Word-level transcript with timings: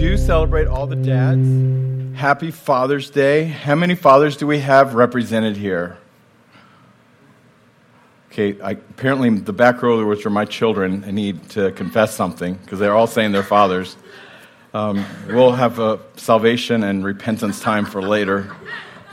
do 0.00 0.16
celebrate 0.16 0.66
all 0.66 0.86
the 0.86 0.96
dads. 0.96 1.46
Happy 2.18 2.50
Father's 2.50 3.10
Day. 3.10 3.44
How 3.44 3.74
many 3.74 3.94
fathers 3.94 4.38
do 4.38 4.46
we 4.46 4.60
have 4.60 4.94
represented 4.94 5.58
here? 5.58 5.98
Okay, 8.32 8.58
I, 8.62 8.70
apparently 8.70 9.28
the 9.28 9.52
back 9.52 9.82
row, 9.82 10.02
which 10.06 10.24
are 10.24 10.30
my 10.30 10.46
children, 10.46 11.04
I 11.06 11.10
need 11.10 11.50
to 11.50 11.72
confess 11.72 12.14
something 12.14 12.54
because 12.54 12.78
they're 12.78 12.94
all 12.94 13.06
saying 13.06 13.32
they're 13.32 13.42
fathers. 13.42 13.94
Um, 14.72 15.04
we'll 15.26 15.52
have 15.52 15.78
a 15.78 16.00
salvation 16.16 16.82
and 16.82 17.04
repentance 17.04 17.60
time 17.60 17.84
for 17.84 18.00
later. 18.00 18.56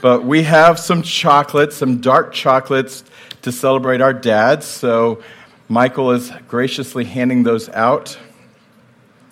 But 0.00 0.24
we 0.24 0.44
have 0.44 0.78
some 0.78 1.02
chocolates, 1.02 1.76
some 1.76 2.00
dark 2.00 2.32
chocolates 2.32 3.04
to 3.42 3.52
celebrate 3.52 4.00
our 4.00 4.14
dads. 4.14 4.64
So 4.64 5.22
Michael 5.68 6.12
is 6.12 6.32
graciously 6.48 7.04
handing 7.04 7.42
those 7.42 7.68
out. 7.68 8.18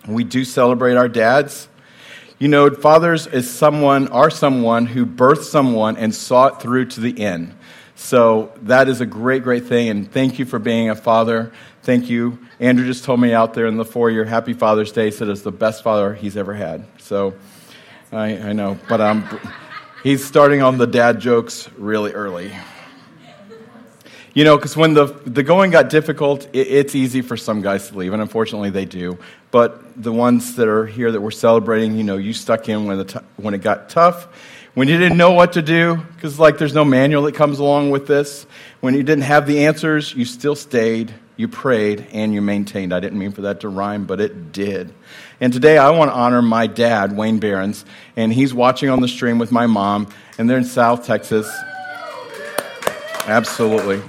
We 0.07 0.25
do 0.25 0.45
celebrate 0.45 0.97
our 0.97 1.09
dads. 1.09 1.69
You 2.39 2.49
know, 2.49 2.71
fathers 2.71 3.27
is 3.27 3.51
someone, 3.51 4.09
are 4.09 4.31
someone 4.31 4.87
who 4.87 5.07
birthed 5.07 5.45
someone 5.45 5.97
and 5.97 6.15
saw 6.15 6.49
it 6.49 6.61
through 6.61 6.87
to 6.87 7.01
the 7.01 7.19
end. 7.21 7.55
So 7.95 8.53
that 8.63 8.89
is 8.89 9.01
a 9.01 9.07
great, 9.07 9.43
great 9.43 9.65
thing. 9.65 9.89
And 9.89 10.11
thank 10.11 10.39
you 10.39 10.45
for 10.45 10.59
being 10.59 10.91
a 10.91 10.95
father. 10.95 11.51
Thank 11.83 12.11
you. 12.11 12.39
Andrew 12.61 12.85
just 12.85 13.05
told 13.05 13.21
me 13.21 13.33
out 13.33 13.55
there 13.55 13.67
in 13.67 13.79
the 13.79 13.85
foyer, 13.85 14.25
Happy 14.25 14.53
Father's 14.53 14.93
Day. 14.93 15.11
Said 15.11 15.29
it's 15.29 15.43
the 15.43 15.53
best 15.53 15.83
father 15.83 16.15
he's 16.15 16.37
ever 16.37 16.53
had. 16.53 16.85
So 16.99 17.35
I, 18.13 18.37
I 18.37 18.53
know. 18.53 18.79
But 18.89 19.25
he's 20.03 20.25
starting 20.25 20.63
on 20.63 20.79
the 20.79 20.87
dad 20.87 21.21
jokes 21.21 21.71
really 21.79 22.13
early. 22.13 22.53
You 24.37 24.45
know, 24.45 24.59
because 24.59 24.77
when 24.77 24.93
the, 24.93 25.07
the 25.25 25.43
going 25.43 25.71
got 25.71 25.89
difficult, 25.89 26.47
it, 26.53 26.69
it's 26.69 26.95
easy 26.95 27.23
for 27.23 27.39
some 27.39 27.63
guys 27.63 27.89
to 27.89 27.97
leave, 27.97 28.13
and 28.13 28.21
unfortunately 28.21 28.69
they 28.69 28.85
do. 28.85 29.17
But 29.51 30.03
the 30.03 30.13
ones 30.13 30.57
that 30.57 30.69
are 30.69 30.85
here 30.85 31.11
that 31.11 31.23
we're 31.23 31.31
celebrating, 31.31 31.97
you 31.97 32.05
know, 32.05 32.19
you 32.19 32.35
stuck 32.35 32.69
in 32.69 32.85
when, 32.85 32.99
the 32.99 33.07
t- 33.07 33.19
when 33.37 33.55
it 33.55 33.63
got 33.63 33.89
tough, 33.89 34.25
when 34.75 34.89
you 34.89 34.99
didn't 34.99 35.17
know 35.17 35.33
what 35.33 35.55
to 35.55 35.63
do, 35.63 35.97
because 36.15 36.39
like 36.39 36.59
there's 36.59 36.75
no 36.75 36.85
manual 36.85 37.23
that 37.23 37.35
comes 37.35 37.61
along 37.61 37.93
with 37.93 38.07
this. 38.07 38.47
When 38.81 38.93
you 38.93 39.03
didn't 39.03 39.25
have 39.25 39.47
the 39.47 39.65
answers, 39.65 40.15
you 40.15 40.27
still 40.27 40.55
stayed, 40.55 41.15
you 41.39 41.49
prayed, 41.49 42.07
and 42.13 42.35
you 42.35 42.43
maintained. 42.43 42.93
I 42.93 43.01
didn't 43.01 43.19
mean 43.19 43.33
for 43.33 43.41
that 43.41 43.61
to 43.61 43.71
rhyme, 43.71 44.05
but 44.05 44.21
it 44.21 44.53
did. 44.53 44.93
And 45.41 45.51
today 45.51 45.79
I 45.79 45.89
want 45.93 46.11
to 46.11 46.15
honor 46.15 46.43
my 46.43 46.67
dad, 46.67 47.17
Wayne 47.17 47.39
Behrens, 47.39 47.87
and 48.17 48.31
he's 48.35 48.53
watching 48.53 48.91
on 48.91 49.01
the 49.01 49.09
stream 49.09 49.39
with 49.39 49.51
my 49.51 49.67
mom, 49.67 50.09
and 50.37 50.51
they're 50.51 50.59
in 50.59 50.67
South 50.67 51.07
Texas. 51.07 51.51
Absolutely. 53.27 54.03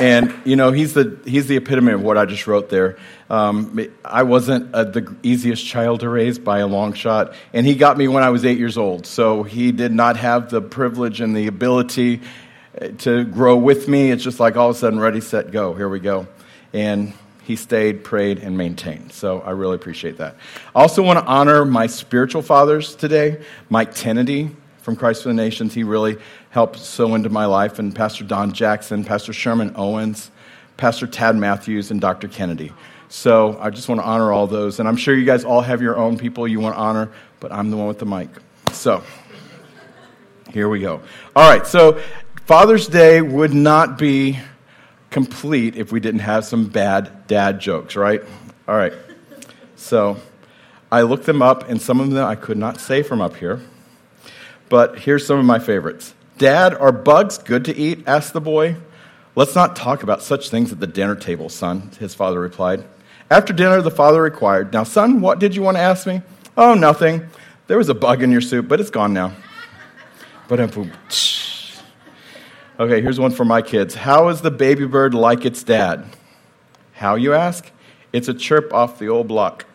And 0.00 0.34
you 0.44 0.56
know, 0.56 0.72
he's 0.72 0.94
the 0.94 1.18
he's 1.24 1.46
the 1.46 1.56
epitome 1.56 1.92
of 1.92 2.02
what 2.02 2.18
I 2.18 2.24
just 2.24 2.46
wrote 2.46 2.70
there. 2.70 2.96
Um, 3.30 3.88
I 4.04 4.22
wasn't 4.24 4.74
uh, 4.74 4.84
the 4.84 5.14
easiest 5.22 5.64
child 5.64 6.00
to 6.00 6.08
raise 6.08 6.38
by 6.38 6.58
a 6.58 6.66
long 6.66 6.92
shot, 6.92 7.34
and 7.52 7.66
he 7.66 7.74
got 7.74 7.96
me 7.96 8.08
when 8.08 8.22
I 8.22 8.30
was 8.30 8.44
eight 8.44 8.58
years 8.58 8.76
old. 8.76 9.06
So 9.06 9.42
he 9.42 9.72
did 9.72 9.92
not 9.92 10.16
have 10.16 10.50
the 10.50 10.60
privilege 10.60 11.20
and 11.20 11.36
the 11.36 11.46
ability 11.46 12.20
uh, 12.80 12.88
to 12.98 13.24
grow 13.24 13.56
with 13.56 13.88
me. 13.88 14.10
It's 14.10 14.24
just 14.24 14.40
like 14.40 14.56
all 14.56 14.70
of 14.70 14.76
a 14.76 14.78
sudden, 14.78 14.98
ready, 14.98 15.20
set, 15.20 15.50
go. 15.50 15.74
Here 15.74 15.88
we 15.88 16.00
go. 16.00 16.26
And 16.72 17.12
he 17.44 17.56
stayed, 17.56 18.04
prayed, 18.04 18.38
and 18.38 18.56
maintained. 18.56 19.12
So 19.12 19.40
I 19.40 19.50
really 19.50 19.74
appreciate 19.74 20.18
that. 20.18 20.36
I 20.74 20.80
also 20.80 21.02
want 21.02 21.18
to 21.18 21.24
honor 21.24 21.64
my 21.64 21.86
spiritual 21.86 22.42
fathers 22.42 22.94
today. 22.94 23.42
Mike 23.68 23.94
Kennedy 23.94 24.50
from 24.82 24.96
Christ 24.96 25.22
for 25.22 25.28
the 25.28 25.34
Nations, 25.34 25.72
he 25.72 25.84
really 25.84 26.18
helped 26.50 26.78
sow 26.78 27.14
into 27.14 27.28
my 27.28 27.46
life, 27.46 27.78
and 27.78 27.94
Pastor 27.94 28.24
Don 28.24 28.52
Jackson, 28.52 29.04
Pastor 29.04 29.32
Sherman 29.32 29.72
Owens, 29.76 30.30
Pastor 30.76 31.06
Tad 31.06 31.36
Matthews, 31.36 31.90
and 31.90 32.00
Dr. 32.00 32.28
Kennedy. 32.28 32.72
So 33.08 33.58
I 33.60 33.70
just 33.70 33.88
want 33.88 34.00
to 34.00 34.06
honor 34.06 34.32
all 34.32 34.46
those. 34.46 34.80
And 34.80 34.88
I'm 34.88 34.96
sure 34.96 35.14
you 35.14 35.24
guys 35.24 35.44
all 35.44 35.60
have 35.60 35.82
your 35.82 35.96
own 35.96 36.18
people 36.18 36.48
you 36.48 36.60
want 36.60 36.74
to 36.74 36.80
honor, 36.80 37.10
but 37.40 37.52
I'm 37.52 37.70
the 37.70 37.76
one 37.76 37.86
with 37.86 37.98
the 37.98 38.06
mic. 38.06 38.28
So 38.72 39.02
here 40.50 40.68
we 40.68 40.80
go. 40.80 41.00
All 41.36 41.48
right, 41.48 41.66
so 41.66 42.00
Father's 42.46 42.86
Day 42.86 43.22
would 43.22 43.54
not 43.54 43.98
be 43.98 44.38
complete 45.10 45.76
if 45.76 45.92
we 45.92 46.00
didn't 46.00 46.20
have 46.20 46.44
some 46.44 46.66
bad 46.66 47.26
dad 47.26 47.60
jokes, 47.60 47.94
right? 47.96 48.22
All 48.66 48.76
right. 48.76 48.94
So 49.76 50.16
I 50.90 51.02
looked 51.02 51.26
them 51.26 51.42
up, 51.42 51.68
and 51.68 51.80
some 51.80 52.00
of 52.00 52.10
them 52.10 52.26
I 52.26 52.34
could 52.34 52.58
not 52.58 52.80
say 52.80 53.02
from 53.02 53.20
up 53.20 53.36
here. 53.36 53.60
But 54.72 55.00
here's 55.00 55.26
some 55.26 55.38
of 55.38 55.44
my 55.44 55.58
favorites. 55.58 56.14
Dad, 56.38 56.72
are 56.72 56.92
bugs 56.92 57.36
good 57.36 57.66
to 57.66 57.76
eat? 57.76 58.04
asked 58.06 58.32
the 58.32 58.40
boy. 58.40 58.76
Let's 59.34 59.54
not 59.54 59.76
talk 59.76 60.02
about 60.02 60.22
such 60.22 60.48
things 60.48 60.72
at 60.72 60.80
the 60.80 60.86
dinner 60.86 61.14
table, 61.14 61.50
son, 61.50 61.90
his 62.00 62.14
father 62.14 62.40
replied. 62.40 62.82
After 63.30 63.52
dinner, 63.52 63.82
the 63.82 63.90
father 63.90 64.26
inquired, 64.26 64.72
Now, 64.72 64.84
son, 64.84 65.20
what 65.20 65.38
did 65.38 65.54
you 65.54 65.60
want 65.60 65.76
to 65.76 65.82
ask 65.82 66.06
me? 66.06 66.22
Oh, 66.56 66.72
nothing. 66.72 67.28
There 67.66 67.76
was 67.76 67.90
a 67.90 67.94
bug 67.94 68.22
in 68.22 68.32
your 68.32 68.40
soup, 68.40 68.66
but 68.66 68.80
it's 68.80 68.88
gone 68.88 69.12
now. 69.12 69.34
But 70.48 70.58
um, 70.58 70.90
okay, 72.80 73.02
here's 73.02 73.20
one 73.20 73.32
for 73.32 73.44
my 73.44 73.60
kids. 73.60 73.94
How 73.94 74.28
is 74.28 74.40
the 74.40 74.50
baby 74.50 74.86
bird 74.86 75.12
like 75.12 75.44
its 75.44 75.62
dad? 75.62 76.06
How, 76.94 77.16
you 77.16 77.34
ask? 77.34 77.70
It's 78.10 78.28
a 78.28 78.34
chirp 78.34 78.72
off 78.72 78.98
the 78.98 79.10
old 79.10 79.28
block. 79.28 79.66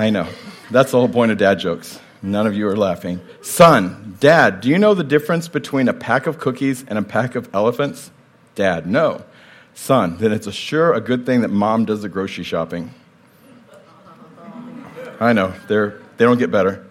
I 0.00 0.08
know. 0.08 0.26
That's 0.70 0.92
the 0.92 0.98
whole 0.98 1.10
point 1.10 1.30
of 1.30 1.36
dad 1.36 1.58
jokes. 1.58 2.00
None 2.22 2.46
of 2.46 2.54
you 2.54 2.66
are 2.68 2.76
laughing. 2.76 3.20
Son, 3.42 4.16
dad, 4.18 4.62
do 4.62 4.70
you 4.70 4.78
know 4.78 4.94
the 4.94 5.04
difference 5.04 5.46
between 5.46 5.88
a 5.88 5.92
pack 5.92 6.26
of 6.26 6.38
cookies 6.38 6.86
and 6.88 6.98
a 6.98 7.02
pack 7.02 7.34
of 7.34 7.54
elephants? 7.54 8.10
Dad, 8.54 8.86
no. 8.86 9.22
Son, 9.74 10.16
then 10.16 10.32
it's 10.32 10.46
a 10.46 10.52
sure 10.52 10.94
a 10.94 11.02
good 11.02 11.26
thing 11.26 11.42
that 11.42 11.48
mom 11.48 11.84
does 11.84 12.00
the 12.00 12.08
grocery 12.08 12.44
shopping. 12.44 12.94
I 15.20 15.34
know, 15.34 15.52
they're, 15.68 16.00
they 16.16 16.24
don't 16.24 16.38
get 16.38 16.50
better. 16.50 16.86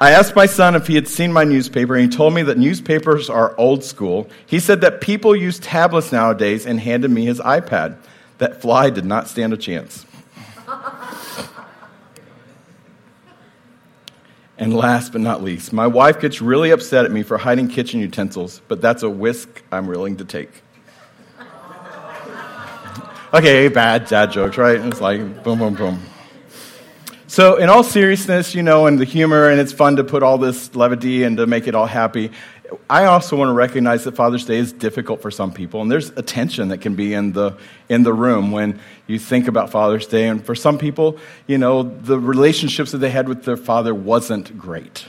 I 0.00 0.10
asked 0.10 0.34
my 0.34 0.46
son 0.46 0.74
if 0.74 0.88
he 0.88 0.96
had 0.96 1.06
seen 1.06 1.32
my 1.32 1.44
newspaper, 1.44 1.94
and 1.94 2.10
he 2.10 2.16
told 2.16 2.34
me 2.34 2.42
that 2.42 2.58
newspapers 2.58 3.30
are 3.30 3.54
old 3.56 3.84
school. 3.84 4.28
He 4.44 4.58
said 4.58 4.80
that 4.80 5.00
people 5.00 5.36
use 5.36 5.60
tablets 5.60 6.10
nowadays 6.10 6.66
and 6.66 6.80
handed 6.80 7.12
me 7.12 7.26
his 7.26 7.38
iPad. 7.38 7.96
That 8.38 8.60
fly 8.60 8.90
did 8.90 9.04
not 9.04 9.28
stand 9.28 9.52
a 9.52 9.56
chance. 9.56 10.04
And 14.58 14.74
last 14.74 15.12
but 15.12 15.20
not 15.20 15.42
least, 15.42 15.72
my 15.72 15.86
wife 15.86 16.18
gets 16.18 16.40
really 16.40 16.70
upset 16.70 17.04
at 17.04 17.10
me 17.10 17.22
for 17.22 17.36
hiding 17.36 17.68
kitchen 17.68 18.00
utensils, 18.00 18.62
but 18.68 18.80
that's 18.80 19.02
a 19.02 19.10
whisk 19.10 19.62
I'm 19.70 19.86
willing 19.86 20.16
to 20.16 20.24
take. 20.24 20.62
okay, 23.34 23.68
bad 23.68 24.06
dad 24.06 24.32
jokes, 24.32 24.56
right? 24.56 24.80
It's 24.80 25.00
like 25.00 25.44
boom, 25.44 25.58
boom, 25.58 25.74
boom. 25.74 26.02
So, 27.28 27.56
in 27.56 27.68
all 27.68 27.82
seriousness, 27.82 28.54
you 28.54 28.62
know, 28.62 28.86
and 28.86 28.98
the 28.98 29.04
humor, 29.04 29.50
and 29.50 29.60
it's 29.60 29.72
fun 29.72 29.96
to 29.96 30.04
put 30.04 30.22
all 30.22 30.38
this 30.38 30.74
levity 30.74 31.24
and 31.24 31.36
to 31.36 31.46
make 31.46 31.66
it 31.66 31.74
all 31.74 31.84
happy. 31.84 32.30
I 32.88 33.04
also 33.04 33.36
want 33.36 33.48
to 33.48 33.52
recognize 33.52 34.04
that 34.04 34.16
Father's 34.16 34.44
Day 34.44 34.56
is 34.56 34.72
difficult 34.72 35.22
for 35.22 35.30
some 35.30 35.52
people, 35.52 35.82
and 35.82 35.90
there's 35.90 36.10
a 36.10 36.22
tension 36.22 36.68
that 36.68 36.80
can 36.80 36.94
be 36.94 37.14
in 37.14 37.32
the 37.32 37.56
in 37.88 38.02
the 38.02 38.12
room 38.12 38.50
when 38.50 38.80
you 39.06 39.18
think 39.18 39.48
about 39.48 39.70
Father's 39.70 40.06
Day. 40.06 40.28
And 40.28 40.44
for 40.44 40.54
some 40.54 40.78
people, 40.78 41.18
you 41.46 41.58
know, 41.58 41.82
the 41.82 42.18
relationships 42.18 42.92
that 42.92 42.98
they 42.98 43.10
had 43.10 43.28
with 43.28 43.44
their 43.44 43.56
father 43.56 43.94
wasn't 43.94 44.58
great. 44.58 45.06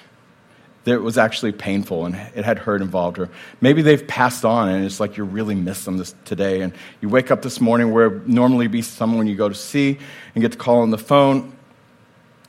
It 0.85 1.01
was 1.01 1.17
actually 1.17 1.51
painful, 1.51 2.05
and 2.05 2.15
it 2.15 2.45
had 2.45 2.59
hurt 2.59 2.81
involved. 2.81 3.19
Or 3.19 3.29
maybe 3.59 3.81
they've 3.81 4.07
passed 4.07 4.45
on, 4.45 4.69
and 4.69 4.85
it's 4.85 4.99
like 4.99 5.17
you 5.17 5.23
really 5.25 5.55
miss 5.55 5.83
them 5.83 5.97
this, 5.97 6.15
today. 6.25 6.61
And 6.61 6.73
you 7.01 7.09
wake 7.09 7.29
up 7.29 7.41
this 7.41 7.59
morning 7.59 7.91
where 7.91 8.21
normally 8.25 8.67
be 8.67 8.81
someone 8.81 9.27
you 9.27 9.35
go 9.35 9.49
to 9.49 9.55
see 9.55 9.99
and 10.33 10.41
get 10.41 10.53
to 10.53 10.57
call 10.57 10.81
on 10.81 10.91
the 10.91 10.97
phone, 10.97 11.53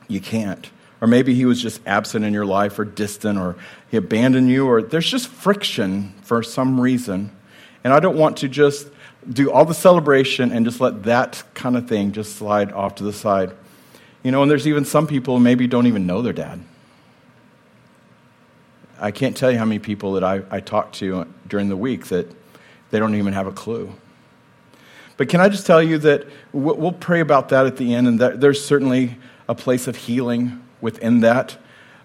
you 0.07 0.21
can't 0.21 0.69
or 1.01 1.07
maybe 1.07 1.33
he 1.33 1.45
was 1.45 1.61
just 1.61 1.81
absent 1.85 2.25
in 2.25 2.33
your 2.33 2.45
life 2.45 2.77
or 2.77 2.85
distant 2.85 3.39
or 3.39 3.55
he 3.89 3.97
abandoned 3.97 4.49
you 4.49 4.67
or 4.67 4.81
there's 4.81 5.09
just 5.09 5.27
friction 5.27 6.13
for 6.23 6.43
some 6.43 6.79
reason. 6.79 7.31
And 7.83 7.93
I 7.93 7.99
don't 7.99 8.17
want 8.17 8.37
to 8.37 8.49
just 8.49 8.87
do 9.31 9.51
all 9.51 9.65
the 9.65 9.73
celebration 9.73 10.51
and 10.51 10.65
just 10.65 10.81
let 10.81 11.03
that 11.03 11.43
kind 11.53 11.77
of 11.77 11.87
thing 11.87 12.11
just 12.11 12.35
slide 12.35 12.71
off 12.71 12.95
to 12.95 13.03
the 13.03 13.13
side. 13.13 13.51
You 14.23 14.31
know, 14.31 14.41
and 14.41 14.51
there's 14.51 14.67
even 14.67 14.83
some 14.83 15.07
people 15.07 15.37
who 15.37 15.43
maybe 15.43 15.67
don't 15.67 15.87
even 15.87 16.05
know 16.05 16.21
their 16.21 16.33
dad. 16.33 16.61
I 18.99 19.11
can't 19.11 19.37
tell 19.37 19.49
you 19.49 19.57
how 19.57 19.65
many 19.65 19.79
people 19.79 20.13
that 20.13 20.23
I, 20.25 20.41
I 20.51 20.59
talk 20.59 20.91
to 20.93 21.25
during 21.47 21.69
the 21.69 21.77
week 21.77 22.07
that 22.07 22.29
they 22.91 22.99
don't 22.99 23.15
even 23.15 23.31
have 23.31 23.47
a 23.47 23.51
clue. 23.51 23.93
But 25.15 25.29
can 25.29 25.39
I 25.39 25.47
just 25.47 25.65
tell 25.65 25.81
you 25.81 25.97
that 25.99 26.27
we'll 26.51 26.91
pray 26.91 27.21
about 27.21 27.49
that 27.49 27.65
at 27.65 27.77
the 27.77 27.93
end, 27.93 28.07
and 28.07 28.19
there's 28.19 28.63
certainly 28.63 29.17
a 29.47 29.55
place 29.55 29.87
of 29.87 29.95
healing 29.95 30.61
within 30.81 31.21
that. 31.21 31.57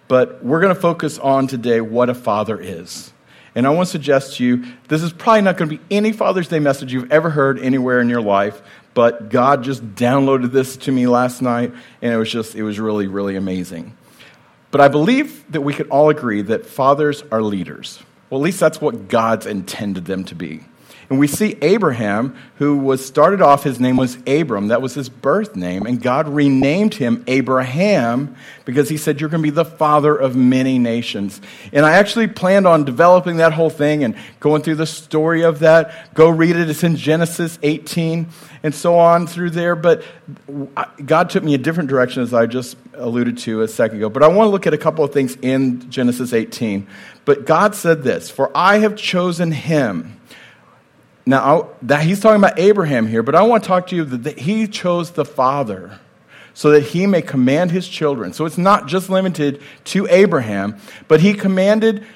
But 0.08 0.44
we're 0.44 0.60
going 0.60 0.74
to 0.74 0.80
focus 0.80 1.18
on 1.18 1.46
today 1.46 1.80
what 1.80 2.10
a 2.10 2.14
father 2.14 2.58
is. 2.60 3.12
And 3.54 3.66
I 3.66 3.70
want 3.70 3.86
to 3.86 3.92
suggest 3.92 4.36
to 4.36 4.44
you 4.44 4.64
this 4.88 5.02
is 5.02 5.12
probably 5.12 5.42
not 5.42 5.56
going 5.56 5.70
to 5.70 5.76
be 5.78 5.84
any 5.90 6.12
Father's 6.12 6.48
Day 6.48 6.58
message 6.58 6.92
you've 6.92 7.12
ever 7.12 7.30
heard 7.30 7.58
anywhere 7.60 8.00
in 8.00 8.08
your 8.08 8.20
life, 8.20 8.60
but 8.94 9.28
God 9.30 9.62
just 9.62 9.94
downloaded 9.94 10.50
this 10.50 10.76
to 10.78 10.92
me 10.92 11.06
last 11.06 11.40
night, 11.40 11.72
and 12.02 12.12
it 12.12 12.16
was 12.16 12.30
just, 12.30 12.54
it 12.54 12.64
was 12.64 12.80
really, 12.80 13.06
really 13.06 13.36
amazing. 13.36 13.96
But 14.70 14.80
I 14.80 14.88
believe 14.88 15.44
that 15.52 15.60
we 15.60 15.72
could 15.72 15.88
all 15.88 16.10
agree 16.10 16.42
that 16.42 16.66
fathers 16.66 17.22
are 17.30 17.42
leaders. 17.42 18.00
Well, 18.28 18.40
at 18.40 18.44
least 18.44 18.58
that's 18.58 18.80
what 18.80 19.08
God's 19.08 19.46
intended 19.46 20.06
them 20.06 20.24
to 20.24 20.34
be. 20.34 20.64
And 21.14 21.20
we 21.20 21.28
see 21.28 21.56
Abraham, 21.62 22.34
who 22.56 22.76
was 22.76 23.06
started 23.06 23.40
off, 23.40 23.62
his 23.62 23.78
name 23.78 23.96
was 23.96 24.18
Abram. 24.26 24.66
That 24.66 24.82
was 24.82 24.94
his 24.94 25.08
birth 25.08 25.54
name. 25.54 25.86
And 25.86 26.02
God 26.02 26.28
renamed 26.28 26.94
him 26.94 27.22
Abraham 27.28 28.34
because 28.64 28.88
he 28.88 28.96
said, 28.96 29.20
You're 29.20 29.30
going 29.30 29.40
to 29.40 29.46
be 29.46 29.50
the 29.50 29.64
father 29.64 30.16
of 30.16 30.34
many 30.34 30.76
nations. 30.80 31.40
And 31.72 31.86
I 31.86 31.92
actually 31.92 32.26
planned 32.26 32.66
on 32.66 32.82
developing 32.84 33.36
that 33.36 33.52
whole 33.52 33.70
thing 33.70 34.02
and 34.02 34.16
going 34.40 34.62
through 34.62 34.74
the 34.74 34.86
story 34.86 35.42
of 35.42 35.60
that. 35.60 36.12
Go 36.14 36.28
read 36.28 36.56
it. 36.56 36.68
It's 36.68 36.82
in 36.82 36.96
Genesis 36.96 37.60
18 37.62 38.26
and 38.64 38.74
so 38.74 38.98
on 38.98 39.28
through 39.28 39.50
there. 39.50 39.76
But 39.76 40.02
God 41.06 41.30
took 41.30 41.44
me 41.44 41.54
a 41.54 41.58
different 41.58 41.90
direction, 41.90 42.24
as 42.24 42.34
I 42.34 42.46
just 42.46 42.76
alluded 42.94 43.38
to 43.38 43.62
a 43.62 43.68
second 43.68 43.98
ago. 43.98 44.08
But 44.08 44.24
I 44.24 44.26
want 44.26 44.48
to 44.48 44.50
look 44.50 44.66
at 44.66 44.74
a 44.74 44.78
couple 44.78 45.04
of 45.04 45.12
things 45.12 45.36
in 45.42 45.88
Genesis 45.92 46.32
18. 46.32 46.88
But 47.24 47.44
God 47.44 47.76
said 47.76 48.02
this 48.02 48.30
For 48.30 48.50
I 48.52 48.78
have 48.78 48.96
chosen 48.96 49.52
him 49.52 50.18
now, 51.26 51.70
that 51.82 52.02
he's 52.02 52.20
talking 52.20 52.42
about 52.42 52.58
Abraham 52.58 53.06
here, 53.06 53.22
but 53.22 53.34
I 53.34 53.42
want 53.42 53.64
to 53.64 53.68
talk 53.68 53.86
to 53.88 53.96
you 53.96 54.04
that 54.04 54.38
he 54.38 54.66
chose 54.66 55.12
the 55.12 55.24
father 55.24 55.98
so 56.52 56.70
that 56.70 56.82
he 56.82 57.06
may 57.06 57.22
command 57.22 57.70
his 57.72 57.88
children. 57.88 58.32
So 58.32 58.44
it's 58.44 58.58
not 58.58 58.86
just 58.86 59.10
limited 59.10 59.60
to 59.86 60.06
Abraham, 60.08 60.76
but 61.08 61.20
he 61.20 61.34
commanded, 61.34 62.06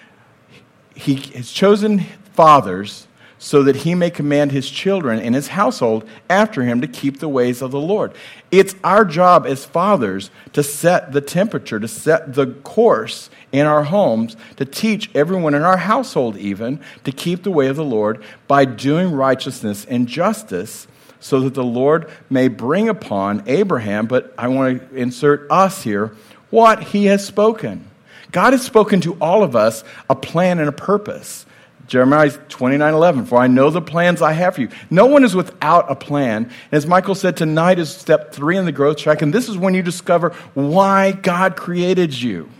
he 0.95 1.17
has 1.35 1.51
chosen 1.51 2.01
fathers 2.35 3.08
so 3.38 3.62
that 3.62 3.76
he 3.76 3.94
may 3.94 4.11
command 4.11 4.50
his 4.50 4.69
children 4.69 5.20
and 5.20 5.35
his 5.35 5.49
household 5.49 6.08
after 6.29 6.62
him 6.62 6.81
to 6.81 6.88
keep 6.88 7.19
the 7.19 7.29
ways 7.29 7.62
of 7.62 7.70
the 7.70 7.81
Lord. 7.81 8.12
It's 8.50 8.75
our 8.82 9.05
job 9.05 9.46
as 9.46 9.64
fathers 9.64 10.31
to 10.52 10.62
set 10.62 11.12
the 11.12 11.20
temperature, 11.20 11.79
to 11.79 11.88
set 11.88 12.35
the 12.35 12.46
course 12.46 13.31
in 13.52 13.67
our 13.67 13.85
homes, 13.85 14.37
to 14.56 14.64
teach 14.64 15.11
everyone 15.14 15.55
in 15.55 15.62
our 15.62 15.76
household, 15.76 16.37
even, 16.37 16.81
to 17.05 17.12
keep 17.12 17.44
the 17.44 17.50
way 17.50 17.69
of 17.69 17.76
the 17.76 17.85
Lord 17.85 18.23
by 18.49 18.64
doing 18.64 19.12
righteousness 19.12 19.85
and 19.85 20.08
justice, 20.08 20.88
so 21.20 21.40
that 21.40 21.55
the 21.55 21.64
Lord 21.64 22.11
may 22.29 22.49
bring 22.49 22.88
upon 22.88 23.43
Abraham, 23.46 24.06
but 24.06 24.32
I 24.37 24.49
want 24.49 24.90
to 24.90 24.96
insert 24.96 25.50
us 25.50 25.82
here, 25.82 26.14
what 26.50 26.82
he 26.82 27.06
has 27.06 27.25
spoken. 27.25 27.88
God 28.31 28.52
has 28.52 28.62
spoken 28.62 29.00
to 29.02 29.17
all 29.20 29.43
of 29.43 29.56
us 29.56 29.85
a 30.11 30.14
plan 30.14 30.58
and 30.58 30.69
a 30.69 30.73
purpose. 30.73 31.46
Jeremiah 31.88 32.31
29 32.31 32.94
11, 32.94 33.25
for 33.25 33.38
I 33.38 33.46
know 33.46 33.70
the 33.70 33.81
plans 33.81 34.20
I 34.20 34.32
have 34.32 34.55
for 34.55 34.61
you. 34.61 34.69
No 34.90 35.06
one 35.06 35.25
is 35.25 35.35
without 35.35 35.90
a 35.90 35.94
plan. 35.94 36.52
As 36.70 36.87
Michael 36.87 37.14
said, 37.14 37.37
tonight 37.37 37.79
is 37.79 37.90
step 37.90 38.35
three 38.35 38.58
in 38.58 38.67
the 38.67 38.73
growth 38.73 38.99
track, 38.99 39.23
and 39.23 39.32
this 39.32 39.49
is 39.49 39.56
when 39.56 39.75
you 39.75 39.82
discover 39.82 40.31
why 40.52 41.12
God 41.12 41.56
created 41.56 42.12
you. 42.12 42.50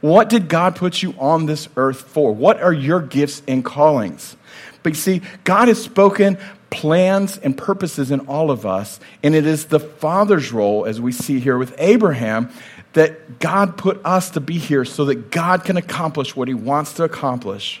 What 0.00 0.28
did 0.28 0.48
God 0.48 0.74
put 0.74 1.02
you 1.02 1.14
on 1.18 1.46
this 1.46 1.68
earth 1.76 2.00
for? 2.00 2.34
What 2.34 2.60
are 2.60 2.72
your 2.72 3.00
gifts 3.00 3.42
and 3.46 3.64
callings? 3.64 4.36
But 4.82 4.90
you 4.90 4.96
see, 4.96 5.22
God 5.44 5.68
has 5.68 5.82
spoken 5.82 6.36
plans 6.68 7.38
and 7.38 7.56
purposes 7.56 8.10
in 8.10 8.20
all 8.20 8.50
of 8.50 8.66
us, 8.66 8.98
and 9.22 9.36
it 9.36 9.46
is 9.46 9.66
the 9.66 9.78
Father's 9.78 10.52
role, 10.52 10.84
as 10.84 11.00
we 11.00 11.12
see 11.12 11.38
here 11.38 11.56
with 11.56 11.72
Abraham, 11.78 12.50
that 12.94 13.38
God 13.38 13.76
put 13.78 14.04
us 14.04 14.30
to 14.30 14.40
be 14.40 14.58
here 14.58 14.84
so 14.84 15.04
that 15.04 15.30
God 15.30 15.64
can 15.64 15.76
accomplish 15.76 16.34
what 16.34 16.48
he 16.48 16.54
wants 16.54 16.94
to 16.94 17.04
accomplish 17.04 17.80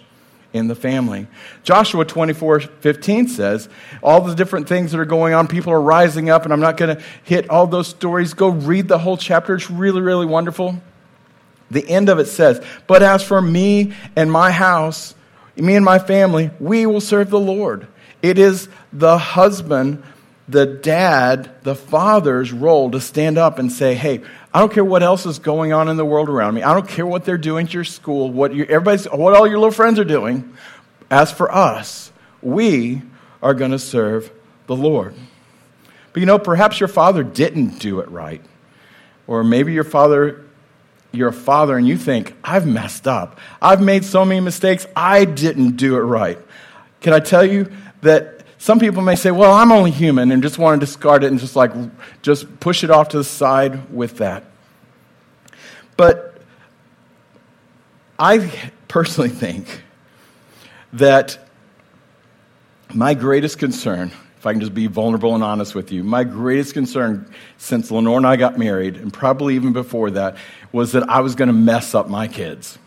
in 0.54 0.68
the 0.68 0.74
family. 0.74 1.26
Joshua 1.64 2.06
24 2.06 2.60
15 2.60 3.28
says, 3.28 3.68
all 4.02 4.22
the 4.22 4.34
different 4.34 4.68
things 4.68 4.92
that 4.92 5.00
are 5.00 5.04
going 5.04 5.34
on, 5.34 5.48
people 5.48 5.72
are 5.72 5.80
rising 5.80 6.30
up, 6.30 6.44
and 6.44 6.52
I'm 6.52 6.60
not 6.60 6.78
going 6.78 6.96
to 6.96 7.02
hit 7.24 7.50
all 7.50 7.66
those 7.66 7.88
stories. 7.88 8.32
Go 8.32 8.48
read 8.48 8.88
the 8.88 8.98
whole 8.98 9.18
chapter. 9.18 9.54
It's 9.56 9.70
really, 9.70 10.00
really 10.00 10.26
wonderful. 10.26 10.80
The 11.70 11.86
end 11.86 12.08
of 12.08 12.20
it 12.20 12.26
says, 12.26 12.64
But 12.86 13.02
as 13.02 13.22
for 13.24 13.42
me 13.42 13.94
and 14.14 14.30
my 14.30 14.52
house, 14.52 15.14
me 15.56 15.74
and 15.74 15.84
my 15.84 15.98
family, 15.98 16.50
we 16.60 16.86
will 16.86 17.00
serve 17.00 17.30
the 17.30 17.40
Lord. 17.40 17.88
It 18.22 18.38
is 18.38 18.68
the 18.92 19.18
husband, 19.18 20.04
the 20.48 20.66
dad, 20.66 21.50
the 21.62 21.74
father's 21.74 22.52
role 22.52 22.92
to 22.92 23.00
stand 23.00 23.38
up 23.38 23.58
and 23.58 23.72
say, 23.72 23.94
Hey, 23.94 24.22
I 24.54 24.60
don't 24.60 24.72
care 24.72 24.84
what 24.84 25.02
else 25.02 25.26
is 25.26 25.40
going 25.40 25.72
on 25.72 25.88
in 25.88 25.96
the 25.96 26.04
world 26.04 26.28
around 26.28 26.54
me. 26.54 26.62
I 26.62 26.72
don't 26.74 26.88
care 26.88 27.04
what 27.04 27.24
they're 27.24 27.36
doing 27.36 27.66
at 27.66 27.74
your 27.74 27.82
school, 27.82 28.30
what, 28.30 28.54
you, 28.54 28.62
everybody's, 28.62 29.06
what 29.06 29.34
all 29.34 29.48
your 29.48 29.58
little 29.58 29.72
friends 29.72 29.98
are 29.98 30.04
doing. 30.04 30.56
As 31.10 31.32
for 31.32 31.52
us, 31.52 32.12
we 32.40 33.02
are 33.42 33.52
going 33.52 33.72
to 33.72 33.80
serve 33.80 34.30
the 34.68 34.76
Lord. 34.76 35.14
But 36.12 36.20
you 36.20 36.26
know, 36.26 36.38
perhaps 36.38 36.78
your 36.78 36.88
father 36.88 37.24
didn't 37.24 37.80
do 37.80 37.98
it 37.98 38.08
right. 38.08 38.40
Or 39.26 39.42
maybe 39.42 39.72
your 39.72 39.82
father, 39.82 40.44
you're 41.10 41.30
a 41.30 41.32
father 41.32 41.76
and 41.76 41.88
you 41.88 41.96
think, 41.96 42.36
I've 42.44 42.66
messed 42.66 43.08
up. 43.08 43.40
I've 43.60 43.82
made 43.82 44.04
so 44.04 44.24
many 44.24 44.38
mistakes. 44.38 44.86
I 44.94 45.24
didn't 45.24 45.76
do 45.76 45.96
it 45.96 46.02
right. 46.02 46.38
Can 47.00 47.12
I 47.12 47.18
tell 47.18 47.44
you 47.44 47.72
that 48.02 48.43
some 48.64 48.78
people 48.78 49.02
may 49.02 49.14
say, 49.14 49.30
well, 49.30 49.52
I'm 49.52 49.70
only 49.70 49.90
human 49.90 50.32
and 50.32 50.42
just 50.42 50.56
want 50.56 50.80
to 50.80 50.86
discard 50.86 51.22
it 51.22 51.26
and 51.26 51.38
just 51.38 51.54
like, 51.54 51.70
just 52.22 52.60
push 52.60 52.82
it 52.82 52.90
off 52.90 53.10
to 53.10 53.18
the 53.18 53.22
side 53.22 53.92
with 53.92 54.16
that. 54.16 54.42
But 55.98 56.40
I 58.18 58.50
personally 58.88 59.28
think 59.28 59.82
that 60.94 61.46
my 62.94 63.12
greatest 63.12 63.58
concern, 63.58 64.10
if 64.38 64.46
I 64.46 64.52
can 64.52 64.60
just 64.60 64.72
be 64.72 64.86
vulnerable 64.86 65.34
and 65.34 65.44
honest 65.44 65.74
with 65.74 65.92
you, 65.92 66.02
my 66.02 66.24
greatest 66.24 66.72
concern 66.72 67.30
since 67.58 67.90
Lenore 67.90 68.16
and 68.16 68.26
I 68.26 68.36
got 68.36 68.58
married, 68.58 68.96
and 68.96 69.12
probably 69.12 69.56
even 69.56 69.74
before 69.74 70.10
that, 70.12 70.38
was 70.72 70.92
that 70.92 71.06
I 71.10 71.20
was 71.20 71.34
going 71.34 71.48
to 71.48 71.52
mess 71.52 71.94
up 71.94 72.08
my 72.08 72.28
kids. 72.28 72.78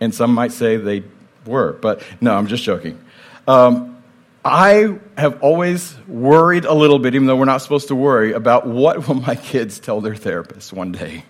And 0.00 0.12
some 0.12 0.34
might 0.34 0.50
say 0.50 0.78
they 0.78 1.04
were, 1.46 1.74
but 1.74 2.02
no, 2.20 2.36
I'm 2.36 2.48
just 2.48 2.64
joking. 2.64 2.98
Um, 3.46 4.02
I 4.44 4.98
have 5.16 5.42
always 5.42 5.96
worried 6.06 6.64
a 6.66 6.74
little 6.74 6.98
bit, 6.98 7.14
even 7.14 7.26
though 7.26 7.36
we're 7.36 7.46
not 7.46 7.62
supposed 7.62 7.88
to 7.88 7.94
worry, 7.94 8.32
about 8.32 8.66
what 8.66 9.08
will 9.08 9.14
my 9.14 9.34
kids 9.36 9.78
tell 9.78 10.00
their 10.00 10.14
therapist 10.14 10.72
one 10.72 10.92
day. 10.92 11.24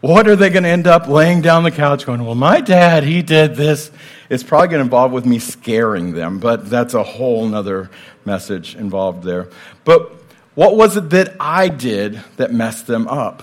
What 0.00 0.28
are 0.28 0.36
they 0.36 0.50
going 0.50 0.64
to 0.64 0.68
end 0.68 0.86
up 0.86 1.08
laying 1.08 1.40
down 1.40 1.62
the 1.62 1.70
couch 1.70 2.04
going, 2.04 2.24
Well, 2.24 2.34
my 2.34 2.60
dad, 2.60 3.04
he 3.04 3.22
did 3.22 3.54
this. 3.54 3.90
It's 4.28 4.42
probably 4.42 4.68
going 4.68 4.80
to 4.80 4.84
involve 4.84 5.12
with 5.12 5.24
me 5.24 5.38
scaring 5.38 6.12
them, 6.12 6.40
but 6.40 6.68
that's 6.68 6.92
a 6.92 7.02
whole 7.02 7.54
other 7.54 7.90
message 8.24 8.74
involved 8.74 9.22
there. 9.22 9.48
But 9.84 10.12
what 10.54 10.76
was 10.76 10.96
it 10.96 11.10
that 11.10 11.36
I 11.40 11.68
did 11.68 12.22
that 12.36 12.52
messed 12.52 12.86
them 12.86 13.08
up? 13.08 13.42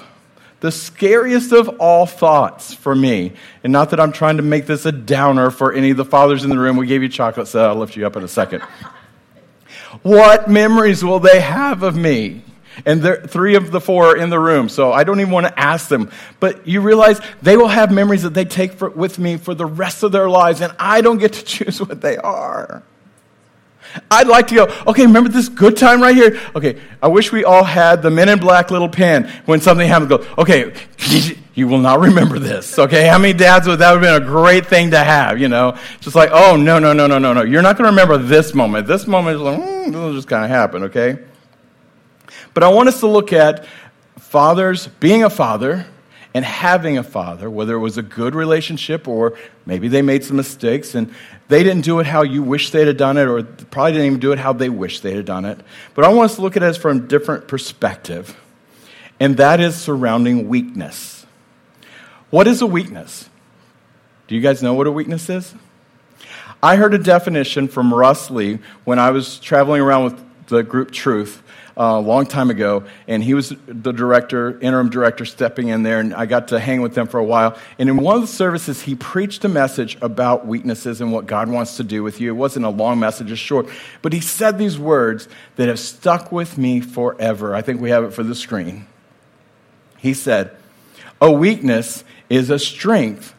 The 0.62 0.72
scariest 0.72 1.52
of 1.52 1.68
all 1.80 2.06
thoughts 2.06 2.74
for 2.74 2.96
me, 2.96 3.34
and 3.63 3.74
not 3.74 3.90
that 3.90 4.00
I'm 4.00 4.12
trying 4.12 4.38
to 4.38 4.44
make 4.44 4.68
this 4.68 4.85
a 4.85 4.92
downer 4.92 5.50
for 5.50 5.74
any 5.74 5.90
of 5.90 5.97
the 5.97 6.06
fathers 6.06 6.44
in 6.44 6.52
the 6.52 6.57
room, 6.57 6.78
we 6.78 6.85
gave 6.85 7.02
you 7.02 7.09
chocolate, 7.09 7.47
so 7.47 7.68
I'll 7.68 7.76
lift 7.76 7.97
you 7.97 8.06
up 8.06 8.16
in 8.16 8.24
a 8.24 8.28
second. 8.28 8.62
what 10.04 10.50
memories 10.50 11.04
will 11.04 11.19
they 11.19 11.42
have 11.42 11.83
of 11.83 11.95
me? 11.95 12.44
And 12.85 13.04
three 13.30 13.56
of 13.56 13.71
the 13.71 13.81
four 13.81 14.12
are 14.12 14.18
in 14.18 14.30
the 14.30 14.40
room, 14.40 14.69
so 14.69 14.94
I 14.94 15.04
don't 15.04 15.19
even 15.19 15.33
want 15.33 15.47
to 15.47 15.59
ask 15.59 15.90
them. 15.90 16.12
But 16.40 16.68
you 16.68 16.81
realize 16.81 17.19
they 17.42 17.57
will 17.57 17.68
have 17.68 17.92
memories 17.92 18.24
that 18.24 18.33
they 18.33 18.45
take 18.45 18.74
for, 18.74 18.90
with 18.90 19.19
me 19.19 19.38
for 19.38 19.54
the 19.54 19.66
rest 19.66 20.04
of 20.04 20.12
their 20.12 20.30
lives, 20.30 20.62
and 20.62 20.74
I 20.80 21.02
don't 21.02 21.18
get 21.18 21.33
to 21.33 21.44
choose 21.44 21.80
what 21.80 22.02
they 22.02 22.18
are. 22.18 22.83
I'd 24.10 24.28
like 24.28 24.48
to 24.48 24.56
go, 24.56 24.83
okay, 24.88 25.06
remember 25.06 25.30
this 25.30 25.50
good 25.50 25.78
time 25.78 26.02
right 26.02 26.16
here? 26.16 26.40
Okay, 26.56 26.80
I 27.02 27.07
wish 27.07 27.31
we 27.31 27.44
all 27.44 27.64
had 27.64 28.02
the 28.02 28.12
men 28.12 28.30
in 28.30 28.40
black 28.40 28.71
little 28.71 28.90
pen 28.90 29.31
when 29.45 29.62
something 29.62 29.88
happens, 29.88 30.10
go, 30.10 30.26
okay, 30.38 30.74
you 31.54 31.68
will 31.68 31.80
not 31.80 32.00
remember 32.00 32.40
this, 32.40 32.80
okay? 32.80 33.07
How 33.07 33.18
many 33.18 33.33
dads 33.33 33.68
would 33.68 33.80
that 33.80 33.94
would 33.94 34.04
have 34.04 34.21
been 34.21 34.24
a 34.24 34.26
great 34.26 34.66
thing 34.68 34.92
to 34.92 35.00
have, 35.00 35.40
you 35.40 35.48
know? 35.48 35.78
Just 36.00 36.16
like, 36.16 36.30
oh, 36.31 36.56
no, 36.56 36.80
no, 36.80 36.94
no, 36.94 37.07
no, 37.07 37.18
no, 37.18 37.33
no. 37.33 37.44
You're 37.44 37.62
not 37.62 37.78
going 37.78 37.86
to 37.86 37.92
remember 37.92 38.18
this 38.18 38.54
moment. 38.54 38.88
This 38.88 39.07
moment 39.07 39.36
is 39.36 39.42
like, 39.42 39.60
mm, 39.60 39.86
this 39.88 39.95
will 39.95 40.14
just 40.14 40.28
kind 40.28 40.44
of 40.44 40.50
happen, 40.50 40.83
okay? 40.83 41.19
But 42.54 42.64
I 42.64 42.69
want 42.69 42.90
us 42.90 43.00
to 43.02 43.07
look 43.07 43.33
at 43.33 43.66
fathers, 44.18 44.88
being 44.88 45.24
a 45.24 45.30
father, 45.30 45.86
and 46.33 46.45
having 46.45 46.97
a 46.97 47.04
father, 47.04 47.50
whether 47.50 47.76
it 47.76 47.80
was 47.80 47.97
a 47.97 48.02
good 48.02 48.35
relationship 48.35 49.07
or 49.07 49.38
maybe 49.66 49.88
they 49.88 50.02
made 50.02 50.23
some 50.23 50.38
mistakes 50.38 50.95
and 50.95 51.14
they 51.50 51.64
didn't 51.64 51.83
do 51.83 52.00
it 52.00 52.06
how 52.06 52.21
you 52.21 52.42
wish 52.42 52.69
they'd 52.69 52.88
have 52.88 52.97
done 52.97 53.18
it, 53.18 53.28
or 53.28 53.44
probably 53.44 53.92
didn't 53.92 54.07
even 54.07 54.19
do 54.19 54.31
it 54.31 54.40
how 54.40 54.54
they 54.54 54.69
wish 54.69 55.02
they'd 55.02 55.18
have 55.18 55.26
done 55.26 55.44
it. 55.44 55.59
But 55.94 56.06
I 56.06 56.09
want 56.09 56.31
us 56.31 56.35
to 56.38 56.42
look 56.42 56.56
at 56.56 56.64
it 56.64 56.78
from 56.78 56.97
a 56.97 57.02
different 57.02 57.50
perspective, 57.50 58.38
and 59.19 59.35
that 59.38 59.59
is 59.59 59.76
surrounding 59.76 60.47
weakness. 60.47 61.26
What 62.30 62.47
is 62.47 62.61
a 62.61 62.66
weakness? 62.66 63.30
Do 64.28 64.35
you 64.35 64.42
guys 64.42 64.64
know 64.64 64.73
what 64.73 64.88
a 64.88 64.92
weakness 64.92 65.30
is? 65.30 65.54
I 66.64 66.78
heard 66.78 66.94
a 66.94 67.00
definition 67.00 67.68
from 67.68 67.94
Russ 67.94 68.31
Lee 68.31 68.59
when 68.85 68.97
I 69.00 69.11
was 69.11 69.38
traveling 69.40 69.81
around 69.81 70.06
with 70.06 70.31
the 70.52 70.64
group 70.64 70.92
Truth 70.92 71.42
uh, 71.78 71.84
a 71.84 72.00
long 72.00 72.26
time 72.26 72.50
ago, 72.50 72.84
and 73.08 73.24
he 73.24 73.34
was 73.34 73.50
the 73.66 73.92
director, 73.92 74.60
interim 74.60 74.90
director, 74.90 75.26
stepping 75.26 75.70
in 75.70 75.84
there, 75.84 76.00
and 76.00 76.14
I 76.14 76.26
got 76.26 76.50
to 76.50 76.60
hang 76.60 76.81
with 76.81 76.94
them 76.94 77.08
for 77.08 77.20
a 77.20 77.24
while. 77.24 77.58
And 77.80 77.90
in 77.90 77.98
one 77.98 78.16
of 78.16 78.22
the 78.22 78.28
services, 78.28 78.81
he 78.81 78.96
preached 78.96 79.46
a 79.46 79.50
message 79.50 79.98
about 80.02 80.46
weaknesses 80.46 81.02
and 81.02 81.12
what 81.12 81.26
God 81.26 81.50
wants 81.50 81.78
to 81.78 81.84
do 81.84 82.04
with 82.04 82.20
you. 82.20 82.30
It 82.30 82.38
wasn't 82.38 82.66
a 82.66 82.70
long 82.70 83.00
message, 83.00 83.28
just 83.28 83.42
short, 83.42 83.70
but 84.02 84.14
he 84.14 84.20
said 84.20 84.58
these 84.58 84.78
words 84.78 85.28
that 85.56 85.70
have 85.70 85.80
stuck 85.80 86.31
with 86.31 86.58
me 86.58 86.81
forever. 86.81 87.56
I 87.56 87.62
think 87.62 87.81
we 87.81 87.90
have 87.90 88.04
it 88.04 88.12
for 88.12 88.24
the 88.24 88.36
screen. 88.36 88.86
He 89.98 90.14
said, 90.14 90.52
A 91.22 91.31
weakness 91.31 92.04
is 92.30 92.50
a 92.50 92.60
strength 92.60 93.34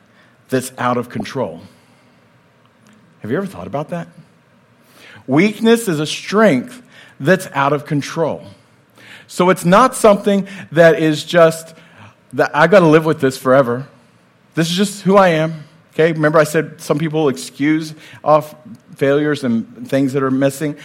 that's 0.49 0.73
out 0.79 0.97
of 0.97 1.09
control. 1.09 1.61
Have 3.21 3.31
you 3.31 3.37
ever 3.37 3.47
thought 3.47 3.67
about 3.67 3.91
that? 3.91 4.09
Weakness 5.27 5.87
is 5.87 6.01
a 6.01 6.07
strength 6.07 6.82
that's 7.23 7.47
out 7.53 7.73
of 7.73 7.87
control. 7.87 8.45
So 9.27 9.51
it's 9.51 9.65
not 9.65 9.95
something 9.95 10.47
that 10.73 11.01
is 11.01 11.25
just 11.25 11.75
that 12.35 12.55
I 12.55 12.67
got 12.67 12.81
to 12.81 12.87
live 12.87 13.05
with 13.05 13.21
this 13.21 13.39
forever. 13.39 13.87
This 14.55 14.71
is 14.71 14.77
just 14.77 15.03
who 15.03 15.17
I 15.17 15.29
am. 15.29 15.65
Okay, 15.95 16.13
remember 16.13 16.39
I 16.39 16.45
said 16.45 16.81
some 16.81 16.99
people 16.99 17.29
excuse 17.29 17.95
off 18.25 18.55
failures 18.97 19.45
and 19.45 19.89
things 19.89 20.15
that 20.15 20.23
are 20.23 20.31
missing. 20.31 20.77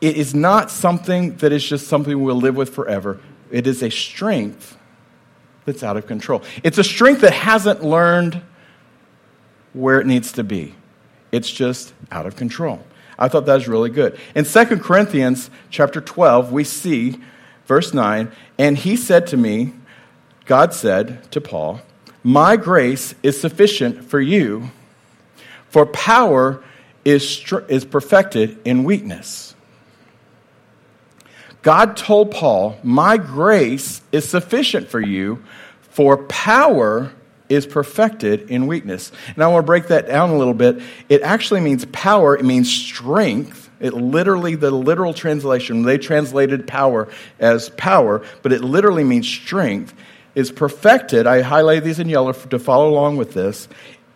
It 0.00 0.16
is 0.16 0.34
not 0.34 0.70
something 0.70 1.36
that 1.36 1.52
is 1.52 1.64
just 1.64 1.88
something 1.88 2.22
we'll 2.22 2.36
live 2.36 2.56
with 2.56 2.74
forever. 2.74 3.20
It 3.50 3.66
is 3.66 3.82
a 3.82 3.90
strength 3.90 4.76
that's 5.64 5.82
out 5.82 5.96
of 5.96 6.06
control. 6.06 6.42
It's 6.62 6.78
a 6.78 6.84
strength 6.84 7.22
that 7.22 7.32
hasn't 7.32 7.82
learned 7.82 8.40
where 9.72 10.00
it 10.00 10.06
needs 10.06 10.32
to 10.32 10.44
be. 10.44 10.74
It's 11.32 11.50
just 11.50 11.92
out 12.10 12.26
of 12.26 12.36
control. 12.36 12.84
I 13.20 13.28
thought 13.28 13.44
that 13.46 13.54
was 13.54 13.68
really 13.68 13.90
good. 13.90 14.18
In 14.34 14.44
2 14.44 14.64
Corinthians 14.78 15.50
chapter 15.68 16.00
12, 16.00 16.50
we 16.50 16.64
see 16.64 17.20
verse 17.66 17.92
9, 17.92 18.32
and 18.58 18.78
he 18.78 18.96
said 18.96 19.26
to 19.28 19.36
me, 19.36 19.74
God 20.46 20.72
said 20.72 21.30
to 21.30 21.40
Paul, 21.40 21.82
My 22.24 22.56
grace 22.56 23.14
is 23.22 23.38
sufficient 23.38 24.06
for 24.06 24.20
you, 24.20 24.70
for 25.68 25.84
power 25.86 26.64
is, 27.04 27.44
is 27.68 27.84
perfected 27.84 28.58
in 28.64 28.84
weakness. 28.84 29.54
God 31.62 31.96
told 31.96 32.30
Paul, 32.30 32.78
My 32.82 33.18
grace 33.18 34.00
is 34.12 34.26
sufficient 34.26 34.88
for 34.88 35.00
you, 35.00 35.44
for 35.82 36.24
power 36.24 37.12
is 37.50 37.66
perfected 37.66 38.50
in 38.50 38.66
weakness. 38.66 39.12
And 39.34 39.42
I 39.42 39.48
want 39.48 39.64
to 39.64 39.66
break 39.66 39.88
that 39.88 40.06
down 40.06 40.30
a 40.30 40.38
little 40.38 40.54
bit. 40.54 40.80
It 41.10 41.20
actually 41.20 41.60
means 41.60 41.84
power, 41.92 42.34
it 42.36 42.44
means 42.44 42.72
strength. 42.72 43.68
It 43.80 43.94
literally, 43.94 44.54
the 44.56 44.70
literal 44.70 45.14
translation, 45.14 45.82
they 45.82 45.98
translated 45.98 46.66
power 46.66 47.08
as 47.38 47.70
power, 47.70 48.22
but 48.42 48.52
it 48.52 48.62
literally 48.62 49.04
means 49.04 49.26
strength, 49.26 49.94
is 50.34 50.52
perfected. 50.52 51.26
I 51.26 51.40
highlight 51.40 51.82
these 51.82 51.98
in 51.98 52.08
yellow 52.08 52.32
to 52.32 52.58
follow 52.58 52.90
along 52.90 53.16
with 53.16 53.32
this, 53.32 53.68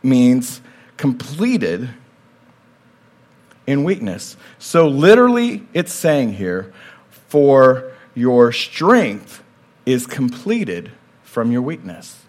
means 0.02 0.60
completed 0.98 1.88
in 3.66 3.84
weakness. 3.84 4.36
So, 4.58 4.86
literally, 4.86 5.66
it's 5.72 5.94
saying 5.94 6.34
here, 6.34 6.72
for 7.28 7.90
your 8.14 8.52
strength 8.52 9.42
is 9.86 10.06
completed 10.06 10.92
from 11.22 11.50
your 11.50 11.62
weakness. 11.62 12.23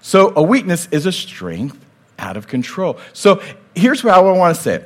So 0.00 0.32
a 0.36 0.42
weakness 0.42 0.88
is 0.90 1.06
a 1.06 1.12
strength 1.12 1.78
out 2.18 2.36
of 2.36 2.46
control. 2.46 2.98
So 3.12 3.42
here's 3.74 4.02
what 4.02 4.14
I 4.14 4.20
want 4.20 4.56
to 4.56 4.62
say. 4.62 4.84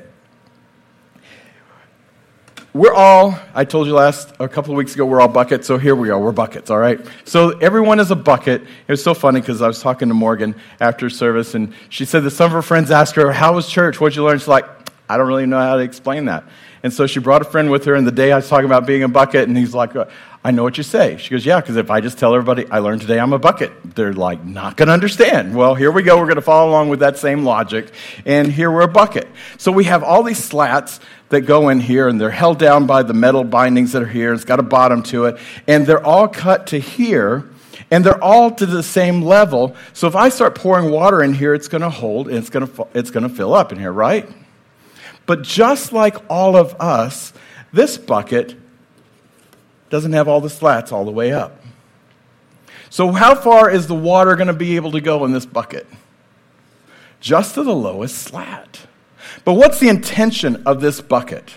We're 2.76 2.92
all, 2.92 3.38
I 3.54 3.64
told 3.64 3.87
you 3.87 3.94
last, 3.94 4.35
a 4.38 4.46
couple 4.49 4.73
of 4.73 4.76
weeks 4.76 4.94
ago, 4.94 5.06
we're 5.06 5.23
all 5.23 5.28
buckets, 5.28 5.66
so 5.66 5.78
here 5.78 5.96
we 5.96 6.11
are, 6.11 6.20
we're 6.20 6.30
buckets, 6.32 6.70
all 6.70 6.76
right? 6.76 7.00
So 7.25 7.56
everyone 7.58 8.00
is 8.00 8.11
a 8.11 8.16
bucket. 8.16 8.61
It 8.61 8.92
was 8.92 9.02
so 9.02 9.14
funny 9.14 9.40
because 9.40 9.62
I 9.62 9.66
was 9.66 9.80
talking 9.80 10.08
to 10.08 10.14
Morgan 10.14 10.54
after 10.78 11.08
service, 11.08 11.54
and 11.54 11.73
she 11.88 12.04
said 12.04 12.23
that 12.25 12.32
some 12.32 12.46
of 12.46 12.52
her 12.52 12.61
friends 12.61 12.90
asked 12.90 13.14
her, 13.14 13.32
How 13.32 13.54
was 13.54 13.66
church? 13.66 13.99
What'd 13.99 14.14
you 14.14 14.25
learn? 14.25 14.38
She's 14.38 14.46
like, 14.46 14.66
I 15.08 15.16
don't 15.16 15.28
really 15.28 15.46
know 15.46 15.58
how 15.58 15.76
to 15.76 15.82
explain 15.82 16.26
that. 16.26 16.44
And 16.82 16.92
so 16.92 17.06
she 17.06 17.18
brought 17.18 17.42
a 17.42 17.44
friend 17.44 17.70
with 17.70 17.84
her, 17.86 17.94
and 17.94 18.06
the 18.06 18.12
day 18.12 18.30
I 18.32 18.36
was 18.36 18.48
talking 18.48 18.66
about 18.66 18.86
being 18.86 19.02
a 19.02 19.08
bucket, 19.08 19.48
and 19.48 19.56
he's 19.56 19.75
like, 19.75 19.92
I 20.44 20.52
know 20.52 20.62
what 20.62 20.76
you 20.76 20.84
say. 20.84 21.16
She 21.16 21.30
goes, 21.30 21.44
Yeah, 21.44 21.60
because 21.60 21.75
if 21.75 21.90
I 21.90 22.00
just 22.00 22.18
tell 22.18 22.32
everybody 22.32 22.70
I 22.70 22.78
learned 22.78 23.00
today 23.00 23.18
I'm 23.18 23.32
a 23.32 23.38
bucket, 23.38 23.72
they're 23.96 24.12
like, 24.12 24.44
not 24.44 24.76
going 24.76 24.86
to 24.86 24.92
understand. 24.92 25.56
Well, 25.56 25.75
here 25.75 25.90
we 25.90 26.04
go. 26.04 26.16
We're 26.16 26.26
going 26.26 26.36
to 26.36 26.42
follow 26.42 26.70
along 26.70 26.88
with 26.88 27.00
that 27.00 27.18
same 27.18 27.44
logic. 27.44 27.90
And 28.25 28.52
here 28.52 28.70
we're 28.70 28.82
a 28.82 28.88
bucket. 28.88 29.26
So 29.58 29.72
we 29.72 29.82
have 29.84 30.04
all 30.04 30.22
these 30.22 30.38
slats 30.38 31.00
that 31.30 31.40
go 31.40 31.70
in 31.70 31.80
here, 31.80 32.06
and 32.06 32.20
they're 32.20 32.30
held 32.30 32.60
down 32.60 32.86
by 32.86 33.02
the 33.02 33.14
metal 33.14 33.42
bindings 33.42 33.90
that 33.90 34.02
are 34.02 34.06
here. 34.06 34.32
It's 34.32 34.44
got 34.44 34.60
a 34.60 34.62
bottom 34.62 35.02
to 35.04 35.25
it. 35.25 35.38
And 35.66 35.84
they're 35.86 36.04
all 36.04 36.28
cut 36.28 36.68
to 36.68 36.78
here 36.78 37.48
and 37.90 38.04
they're 38.04 38.22
all 38.22 38.50
to 38.50 38.66
the 38.66 38.82
same 38.82 39.22
level. 39.22 39.76
So 39.92 40.06
if 40.06 40.16
I 40.16 40.28
start 40.28 40.54
pouring 40.54 40.90
water 40.90 41.22
in 41.22 41.34
here, 41.34 41.54
it's 41.54 41.68
going 41.68 41.82
to 41.82 41.90
hold 41.90 42.28
and 42.28 42.36
it's 42.36 42.50
going 42.50 42.66
to 42.66 42.86
it's 42.94 43.10
going 43.10 43.22
to 43.22 43.28
fill 43.28 43.54
up 43.54 43.72
in 43.72 43.78
here, 43.78 43.92
right? 43.92 44.28
But 45.26 45.42
just 45.42 45.92
like 45.92 46.16
all 46.30 46.56
of 46.56 46.75
us, 46.80 47.33
this 47.73 47.99
bucket 47.99 48.54
doesn't 49.90 50.12
have 50.12 50.28
all 50.28 50.40
the 50.40 50.50
slats 50.50 50.92
all 50.92 51.04
the 51.04 51.11
way 51.11 51.33
up. 51.33 51.61
So, 52.90 53.12
how 53.12 53.35
far 53.35 53.71
is 53.71 53.88
the 53.88 53.95
water 53.95 54.37
going 54.37 54.47
to 54.47 54.52
be 54.52 54.76
able 54.76 54.92
to 54.92 55.00
go 55.00 55.25
in 55.25 55.33
this 55.33 55.47
bucket? 55.47 55.87
Just 57.21 57.54
to 57.54 57.62
the 57.62 57.75
lowest 57.75 58.16
slat. 58.16 58.87
But 59.45 59.54
what's 59.54 59.80
the 59.80 59.88
intention 59.88 60.62
of 60.66 60.80
this 60.80 61.00
bucket? 61.00 61.54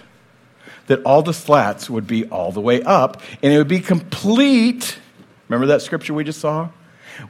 That 0.88 1.04
all 1.04 1.22
the 1.22 1.34
slats 1.34 1.90
would 1.90 2.08
be 2.08 2.26
all 2.26 2.52
the 2.52 2.62
way 2.62 2.82
up 2.82 3.22
and 3.44 3.54
it 3.54 3.58
would 3.58 3.68
be 3.68 3.80
complete. 3.80 4.98
Remember 5.48 5.68
that 5.68 5.82
scripture 5.82 6.14
we 6.14 6.24
just 6.24 6.40
saw? 6.40 6.70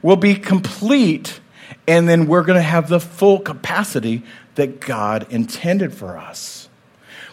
Will 0.02 0.16
be 0.16 0.34
complete, 0.34 1.40
and 1.86 2.08
then 2.08 2.26
we're 2.26 2.44
going 2.44 2.58
to 2.58 2.62
have 2.62 2.88
the 2.88 3.00
full 3.00 3.40
capacity 3.40 4.22
that 4.54 4.80
God 4.80 5.26
intended 5.30 5.94
for 5.94 6.16
us. 6.16 6.68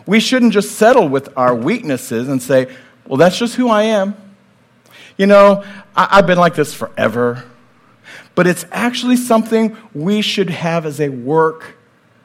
We 0.06 0.20
shouldn't 0.20 0.54
just 0.54 0.74
settle 0.74 1.10
with 1.10 1.30
our 1.38 1.54
weaknesses 1.54 2.30
and 2.30 2.42
say, 2.42 2.74
well, 3.06 3.18
that's 3.18 3.38
just 3.38 3.56
who 3.56 3.70
I 3.70 3.84
am. 3.84 4.16
You 5.18 5.28
know, 5.28 5.64
I, 5.96 6.18
have 6.18 6.28
been 6.28 6.38
like 6.38 6.56
this 6.56 6.74
forever. 6.74 7.44
But 8.36 8.48
it's 8.48 8.66
actually 8.72 9.18
something 9.18 9.76
we 9.94 10.22
should 10.22 10.50
have 10.50 10.86
as 10.86 11.02
a 11.02 11.10
work 11.10 11.76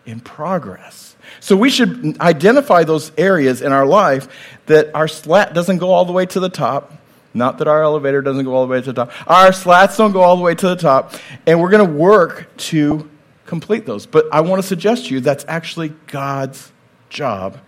in 0.05 0.21
progress. 0.21 1.17
So 1.41 1.57
we 1.57 1.71
should 1.71 2.21
identify 2.21 2.85
those 2.85 3.13
areas 3.17 3.63
in 3.63 3.73
our 3.73 3.87
life 3.87 4.29
that 4.67 4.95
our 4.95 5.09
slat 5.09 5.55
doesn't 5.55 5.79
go 5.79 5.91
all 5.91 6.05
the 6.05 6.13
way 6.13 6.27
to 6.27 6.41
the 6.41 6.49
top. 6.49 6.93
Not 7.35 7.59
that 7.59 7.69
our 7.69 7.83
elevator 7.83 8.21
doesn't 8.21 8.45
go 8.45 8.55
all 8.55 8.67
the 8.67 8.71
way 8.71 8.81
to 8.83 8.93
the 8.93 9.07
top. 9.07 9.13
Our 9.27 9.53
slats 9.53 9.97
don't 9.97 10.13
go 10.13 10.21
all 10.21 10.37
the 10.37 10.43
way 10.43 10.55
to 10.55 10.69
the 10.69 10.77
top. 10.77 11.15
And 11.47 11.61
we're 11.61 11.71
going 11.71 11.87
to 11.87 11.93
work 11.93 12.55
to 12.59 13.09
complete 13.53 13.85
those. 13.85 14.07
But 14.07 14.25
I 14.33 14.41
want 14.41 14.63
to 14.63 14.67
suggest 14.67 15.09
to 15.09 15.15
you 15.15 15.21
that's 15.21 15.45
actually 15.47 15.91
God's 16.07 16.73
job 17.11 17.59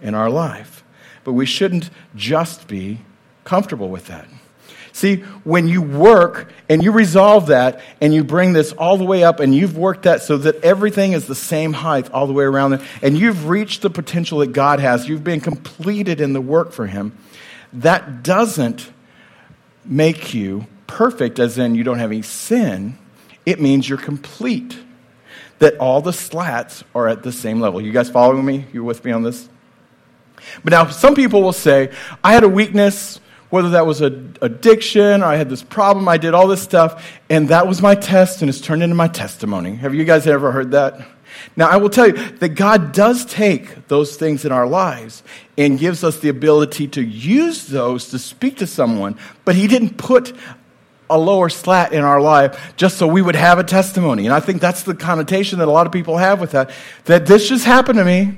in 0.00 0.14
our 0.14 0.30
life. 0.30 0.84
But 1.24 1.32
we 1.32 1.46
shouldn't 1.46 1.90
just 2.14 2.68
be 2.68 3.00
comfortable 3.42 3.88
with 3.88 4.06
that. 4.06 4.28
See, 4.92 5.16
when 5.42 5.66
you 5.66 5.82
work 5.82 6.52
and 6.68 6.80
you 6.80 6.92
resolve 6.92 7.48
that 7.48 7.80
and 8.00 8.14
you 8.14 8.22
bring 8.22 8.52
this 8.52 8.70
all 8.74 8.96
the 8.96 9.04
way 9.04 9.24
up 9.24 9.40
and 9.40 9.52
you've 9.52 9.76
worked 9.76 10.04
that 10.04 10.22
so 10.22 10.36
that 10.36 10.62
everything 10.62 11.10
is 11.10 11.26
the 11.26 11.34
same 11.34 11.72
height 11.72 12.08
all 12.12 12.28
the 12.28 12.32
way 12.32 12.44
around 12.44 12.80
and 13.02 13.18
you've 13.18 13.48
reached 13.48 13.82
the 13.82 13.90
potential 13.90 14.38
that 14.38 14.52
God 14.52 14.78
has, 14.78 15.08
you've 15.08 15.24
been 15.24 15.40
completed 15.40 16.20
in 16.20 16.34
the 16.34 16.40
work 16.40 16.70
for 16.70 16.86
Him, 16.86 17.18
that 17.72 18.22
doesn't 18.22 18.92
make 19.84 20.34
you 20.34 20.68
perfect, 20.86 21.40
as 21.40 21.58
in 21.58 21.74
you 21.74 21.82
don't 21.82 21.98
have 21.98 22.12
any 22.12 22.22
sin. 22.22 22.96
It 23.44 23.60
means 23.60 23.88
you're 23.88 23.98
complete. 23.98 24.78
That 25.62 25.78
all 25.78 26.00
the 26.00 26.12
slats 26.12 26.82
are 26.92 27.06
at 27.06 27.22
the 27.22 27.30
same 27.30 27.60
level. 27.60 27.80
You 27.80 27.92
guys 27.92 28.10
following 28.10 28.44
me? 28.44 28.66
You 28.72 28.82
with 28.82 29.04
me 29.04 29.12
on 29.12 29.22
this? 29.22 29.48
But 30.64 30.72
now, 30.72 30.88
some 30.88 31.14
people 31.14 31.40
will 31.40 31.52
say, 31.52 31.92
I 32.24 32.32
had 32.32 32.42
a 32.42 32.48
weakness, 32.48 33.20
whether 33.48 33.70
that 33.70 33.86
was 33.86 34.00
an 34.00 34.36
addiction, 34.42 35.22
or 35.22 35.26
I 35.26 35.36
had 35.36 35.48
this 35.48 35.62
problem, 35.62 36.08
I 36.08 36.16
did 36.16 36.34
all 36.34 36.48
this 36.48 36.60
stuff, 36.60 37.08
and 37.30 37.48
that 37.50 37.68
was 37.68 37.80
my 37.80 37.94
test, 37.94 38.42
and 38.42 38.48
it's 38.48 38.60
turned 38.60 38.82
into 38.82 38.96
my 38.96 39.06
testimony. 39.06 39.76
Have 39.76 39.94
you 39.94 40.02
guys 40.02 40.26
ever 40.26 40.50
heard 40.50 40.72
that? 40.72 41.06
Now, 41.54 41.68
I 41.68 41.76
will 41.76 41.90
tell 41.90 42.08
you 42.08 42.14
that 42.14 42.50
God 42.56 42.90
does 42.90 43.24
take 43.24 43.86
those 43.86 44.16
things 44.16 44.44
in 44.44 44.50
our 44.50 44.66
lives 44.66 45.22
and 45.56 45.78
gives 45.78 46.02
us 46.02 46.18
the 46.18 46.28
ability 46.28 46.88
to 46.88 47.02
use 47.02 47.68
those 47.68 48.08
to 48.08 48.18
speak 48.18 48.56
to 48.56 48.66
someone, 48.66 49.16
but 49.44 49.54
He 49.54 49.68
didn't 49.68 49.96
put 49.96 50.34
a 51.12 51.18
lower 51.18 51.48
slat 51.48 51.92
in 51.92 52.02
our 52.02 52.20
life 52.20 52.74
just 52.76 52.98
so 52.98 53.06
we 53.06 53.22
would 53.22 53.36
have 53.36 53.58
a 53.58 53.64
testimony. 53.64 54.26
And 54.26 54.34
I 54.34 54.40
think 54.40 54.60
that's 54.60 54.82
the 54.82 54.94
connotation 54.94 55.58
that 55.58 55.68
a 55.68 55.70
lot 55.70 55.86
of 55.86 55.92
people 55.92 56.16
have 56.16 56.40
with 56.40 56.52
that, 56.52 56.70
that 57.04 57.26
this 57.26 57.48
just 57.48 57.64
happened 57.64 57.98
to 57.98 58.04
me. 58.04 58.34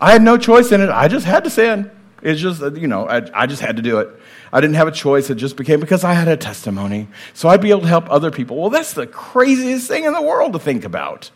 I 0.00 0.12
had 0.12 0.22
no 0.22 0.36
choice 0.36 0.72
in 0.72 0.80
it. 0.80 0.90
I 0.90 1.08
just 1.08 1.26
had 1.26 1.44
to 1.44 1.50
sin. 1.50 1.90
It's 2.22 2.40
just, 2.40 2.60
you 2.76 2.86
know, 2.86 3.06
I, 3.08 3.22
I 3.34 3.46
just 3.46 3.62
had 3.62 3.76
to 3.76 3.82
do 3.82 3.98
it. 3.98 4.08
I 4.52 4.60
didn't 4.60 4.76
have 4.76 4.88
a 4.88 4.92
choice. 4.92 5.30
It 5.30 5.36
just 5.36 5.56
became 5.56 5.80
because 5.80 6.04
I 6.04 6.12
had 6.12 6.28
a 6.28 6.36
testimony. 6.36 7.08
So 7.34 7.48
I'd 7.48 7.60
be 7.60 7.70
able 7.70 7.82
to 7.82 7.86
help 7.86 8.10
other 8.10 8.30
people. 8.30 8.56
Well, 8.56 8.70
that's 8.70 8.94
the 8.94 9.06
craziest 9.06 9.88
thing 9.88 10.04
in 10.04 10.12
the 10.12 10.22
world 10.22 10.52
to 10.54 10.58
think 10.58 10.84
about. 10.84 11.30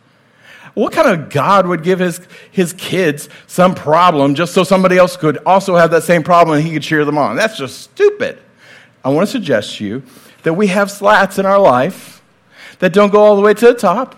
What 0.74 0.92
kind 0.92 1.08
of 1.08 1.30
God 1.30 1.68
would 1.68 1.84
give 1.84 2.00
his, 2.00 2.20
his 2.50 2.72
kids 2.72 3.28
some 3.46 3.74
problem 3.74 4.34
just 4.34 4.52
so 4.52 4.64
somebody 4.64 4.98
else 4.98 5.16
could 5.16 5.38
also 5.46 5.76
have 5.76 5.92
that 5.92 6.02
same 6.02 6.24
problem 6.24 6.56
and 6.56 6.66
he 6.66 6.72
could 6.72 6.82
cheer 6.82 7.04
them 7.04 7.16
on? 7.16 7.36
That's 7.36 7.56
just 7.56 7.80
stupid. 7.80 8.40
I 9.04 9.10
want 9.10 9.28
to 9.28 9.30
suggest 9.30 9.76
to 9.76 9.84
you 9.84 10.02
that 10.44 10.54
we 10.54 10.68
have 10.68 10.90
slats 10.90 11.38
in 11.38 11.44
our 11.44 11.58
life 11.58 12.22
that 12.78 12.92
don't 12.92 13.10
go 13.10 13.22
all 13.22 13.36
the 13.36 13.42
way 13.42 13.54
to 13.54 13.66
the 13.66 13.74
top 13.74 14.16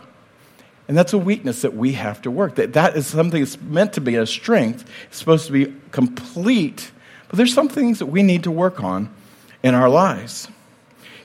and 0.88 0.96
that's 0.96 1.12
a 1.12 1.18
weakness 1.18 1.62
that 1.62 1.74
we 1.74 1.92
have 1.92 2.22
to 2.22 2.30
work. 2.30 2.56
That, 2.56 2.74
that 2.74 2.96
is 2.96 3.06
something 3.06 3.42
that's 3.42 3.60
meant 3.60 3.94
to 3.94 4.00
be 4.00 4.16
a 4.16 4.26
strength. 4.26 4.88
It's 5.08 5.18
supposed 5.18 5.46
to 5.46 5.52
be 5.52 5.74
complete. 5.90 6.92
But 7.28 7.36
there's 7.36 7.52
some 7.52 7.68
things 7.68 7.98
that 7.98 8.06
we 8.06 8.22
need 8.22 8.44
to 8.44 8.52
work 8.52 8.82
on 8.82 9.12
in 9.62 9.74
our 9.74 9.88
lives. 9.88 10.48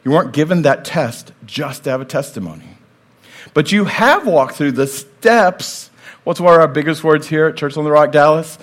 You 0.03 0.11
weren't 0.11 0.33
given 0.33 0.63
that 0.63 0.83
test 0.83 1.31
just 1.45 1.83
to 1.83 1.91
have 1.91 2.01
a 2.01 2.05
testimony. 2.05 2.77
But 3.53 3.71
you 3.71 3.85
have 3.85 4.25
walked 4.25 4.55
through 4.55 4.71
the 4.71 4.87
steps. 4.87 5.90
What's 6.23 6.39
one 6.39 6.53
of 6.53 6.61
our 6.61 6.67
biggest 6.67 7.03
words 7.03 7.27
here 7.27 7.47
at 7.47 7.55
Church 7.55 7.77
on 7.77 7.83
the 7.83 7.89
Rock, 7.89 8.11
Dallas? 8.11 8.59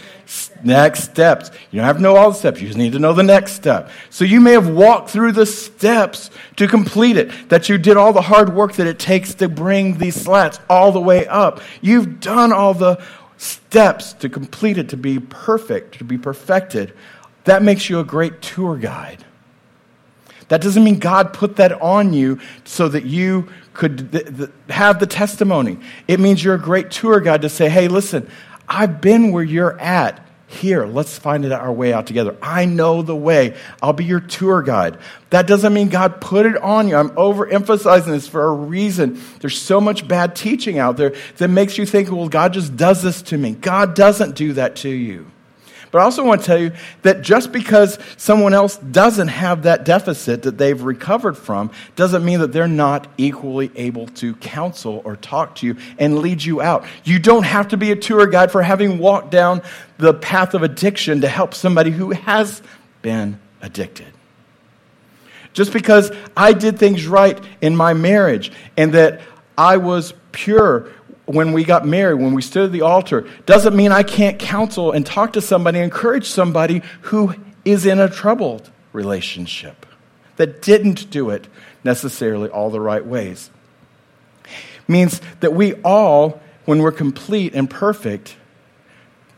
Next 0.62 1.03
steps. 1.03 1.50
You 1.73 1.79
don't 1.79 1.87
have 1.87 1.97
to 1.97 2.03
know 2.03 2.17
all 2.17 2.31
the 2.31 2.37
steps. 2.37 2.61
You 2.61 2.69
just 2.69 2.79
need 2.79 2.93
to 2.93 3.00
know 3.00 3.12
the 3.12 3.25
next 3.25 3.55
step. 3.55 3.91
So 4.11 4.25
you 4.25 4.41
may 4.41 4.53
have 4.53 4.69
walked 4.69 5.11
through 5.11 5.33
the 5.33 5.45
steps 5.45 6.31
to 6.55 6.69
complete 6.69 7.17
it, 7.17 7.49
that 7.49 7.69
you 7.69 7.77
did 7.77 7.97
all 7.97 8.12
the 8.12 8.23
hard 8.23 8.55
work 8.55 8.75
that 8.75 8.87
it 8.87 9.00
takes 9.00 9.35
to 9.35 9.49
bring 9.49 9.99
these 9.99 10.15
slats 10.15 10.61
all 10.71 10.93
the 10.93 11.00
way 11.00 11.27
up. 11.27 11.61
You've 11.81 12.21
done 12.21 12.53
all 12.53 12.75
the 12.75 13.03
steps 13.38 14.12
to 14.15 14.29
complete 14.29 14.79
it, 14.79 14.91
to 14.91 14.97
be 14.97 15.19
perfect, 15.19 15.99
to 15.99 16.05
be 16.05 16.17
perfected. 16.17 16.93
That 17.43 17.65
makes 17.65 17.91
you 17.91 17.99
a 17.99 18.05
great 18.05 18.41
tour 18.41 18.77
guide. 18.77 19.25
That 20.47 20.62
doesn't 20.62 20.83
mean 20.85 21.00
God 21.00 21.33
put 21.33 21.57
that 21.57 21.73
on 21.83 22.12
you 22.12 22.38
so 22.65 22.88
that 22.88 23.05
you 23.05 23.49
could 23.78 24.11
th- 24.11 24.37
th- 24.37 24.50
have 24.68 24.99
the 24.99 25.06
testimony. 25.06 25.78
It 26.08 26.18
means 26.18 26.42
you're 26.42 26.56
a 26.56 26.61
great 26.61 26.90
tour 26.90 27.20
guide 27.20 27.42
to 27.42 27.49
say, 27.49 27.68
hey, 27.68 27.87
listen, 27.87 28.28
I've 28.68 29.00
been 29.00 29.30
where 29.30 29.44
you're 29.44 29.78
at. 29.80 30.26
Here, 30.49 30.85
let's 30.85 31.16
find 31.16 31.44
it 31.44 31.52
our 31.52 31.73
way 31.73 31.92
out 31.92 32.06
together. 32.06 32.37
I 32.42 32.64
know 32.64 33.02
the 33.02 33.14
way. 33.14 33.54
I'll 33.82 33.92
be 33.92 34.04
your 34.04 34.18
tour 34.20 34.62
guide. 34.62 34.99
That 35.30 35.47
doesn't 35.47 35.73
mean 35.73 35.90
God 35.90 36.20
put 36.20 36.47
it 36.47 36.56
on 36.56 36.88
you. 36.88 36.97
I'm 36.97 37.11
overemphasizing 37.11 38.06
this 38.06 38.26
for 38.26 38.44
a 38.47 38.52
reason. 38.52 39.20
There's 39.40 39.61
so 39.61 39.80
much 39.80 40.08
bad 40.08 40.35
teaching 40.35 40.78
out 40.78 40.97
there 40.97 41.14
that 41.37 41.49
makes 41.49 41.78
you 41.78 41.87
think, 41.87 42.11
well, 42.11 42.28
God 42.28 42.54
just 42.54 42.76
does 42.76 43.02
this 43.02 43.23
to 43.23 43.38
me. 43.38 43.52
God 43.52 43.94
doesn't 43.94 44.35
do 44.35 44.54
that 44.54 44.76
to 44.76 44.88
you. 44.88 45.30
But 45.90 46.00
I 46.00 46.04
also 46.04 46.25
want 46.25 46.42
to 46.42 46.47
tell 46.47 46.59
you 46.59 46.73
that 47.02 47.23
just 47.23 47.50
because 47.50 47.99
someone 48.16 48.52
else 48.52 48.76
doesn't 48.76 49.28
have 49.28 49.62
that 49.62 49.85
deficit 49.85 50.42
that 50.42 50.59
they've 50.59 50.80
recovered 50.80 51.37
from 51.37 51.71
doesn't 51.97 52.25
mean 52.25 52.40
that 52.40 52.52
they're 52.52 52.68
not 52.68 53.09
equally 53.16 53.71
able 53.75 54.07
to 54.09 54.35
counsel 54.37 55.00
or 55.04 55.16
talk 55.16 55.54
to 55.57 55.66
you 55.66 55.76
and 55.99 56.18
lead 56.18 56.42
you 56.42 56.61
out. 56.61 56.85
You 57.04 57.18
don't 57.18 57.45
have 57.45 57.68
to 57.68 57.76
be 57.76 57.90
a 57.90 57.97
tour 57.97 58.26
guide 58.26 58.52
for 58.52 58.62
having 58.62 58.99
walked 58.99 59.30
down 59.30 59.62
the 59.97 60.14
path 60.14 60.54
of 60.54 60.62
addiction 60.62 61.23
to 61.23 61.28
help 61.28 61.54
somebody 61.54 61.90
who 61.90 62.11
has 62.11 62.62
been 63.02 63.40
addicted. 63.62 64.12
Just 65.52 65.73
because 65.73 66.12
I 66.37 66.52
did 66.52 66.78
things 66.78 67.07
right 67.07 67.38
in 67.61 67.75
my 67.75 67.95
marriage 67.95 68.52
and 68.76 68.92
that 68.92 69.23
I 69.57 69.78
was 69.78 70.12
pure 70.33 70.92
when 71.28 71.52
we 71.52 71.62
got 71.62 71.87
married, 71.87 72.14
when 72.14 72.32
we 72.32 72.42
stood 72.42 72.66
at 72.66 72.73
the 72.73 72.82
altar, 72.82 73.28
doesn't 73.44 73.76
mean 73.76 73.92
I 73.92 74.02
can't 74.02 74.38
counsel 74.38 74.92
and 74.92 75.04
talk 75.04 75.35
to 75.35 75.40
somebody, 75.40 75.78
encourage 75.78 76.26
somebody 76.26 76.82
who 77.02 77.35
is 77.64 77.85
in 77.85 78.00
a 78.00 78.08
troubled 78.08 78.70
relationship 78.92 79.85
that 80.37 80.62
didn't 80.62 81.11
do 81.11 81.30
it 81.30 81.47
necessarily 81.85 82.49
all 82.49 82.70
the 82.70 82.80
right 82.80 83.04
ways. 83.04 83.50
Means 84.87 85.20
that 85.40 85.52
we 85.52 85.75
all, 85.82 86.40
when 86.64 86.80
we're 86.80 86.92
complete 86.92 87.54
and 87.54 87.68
perfect, 87.68 88.37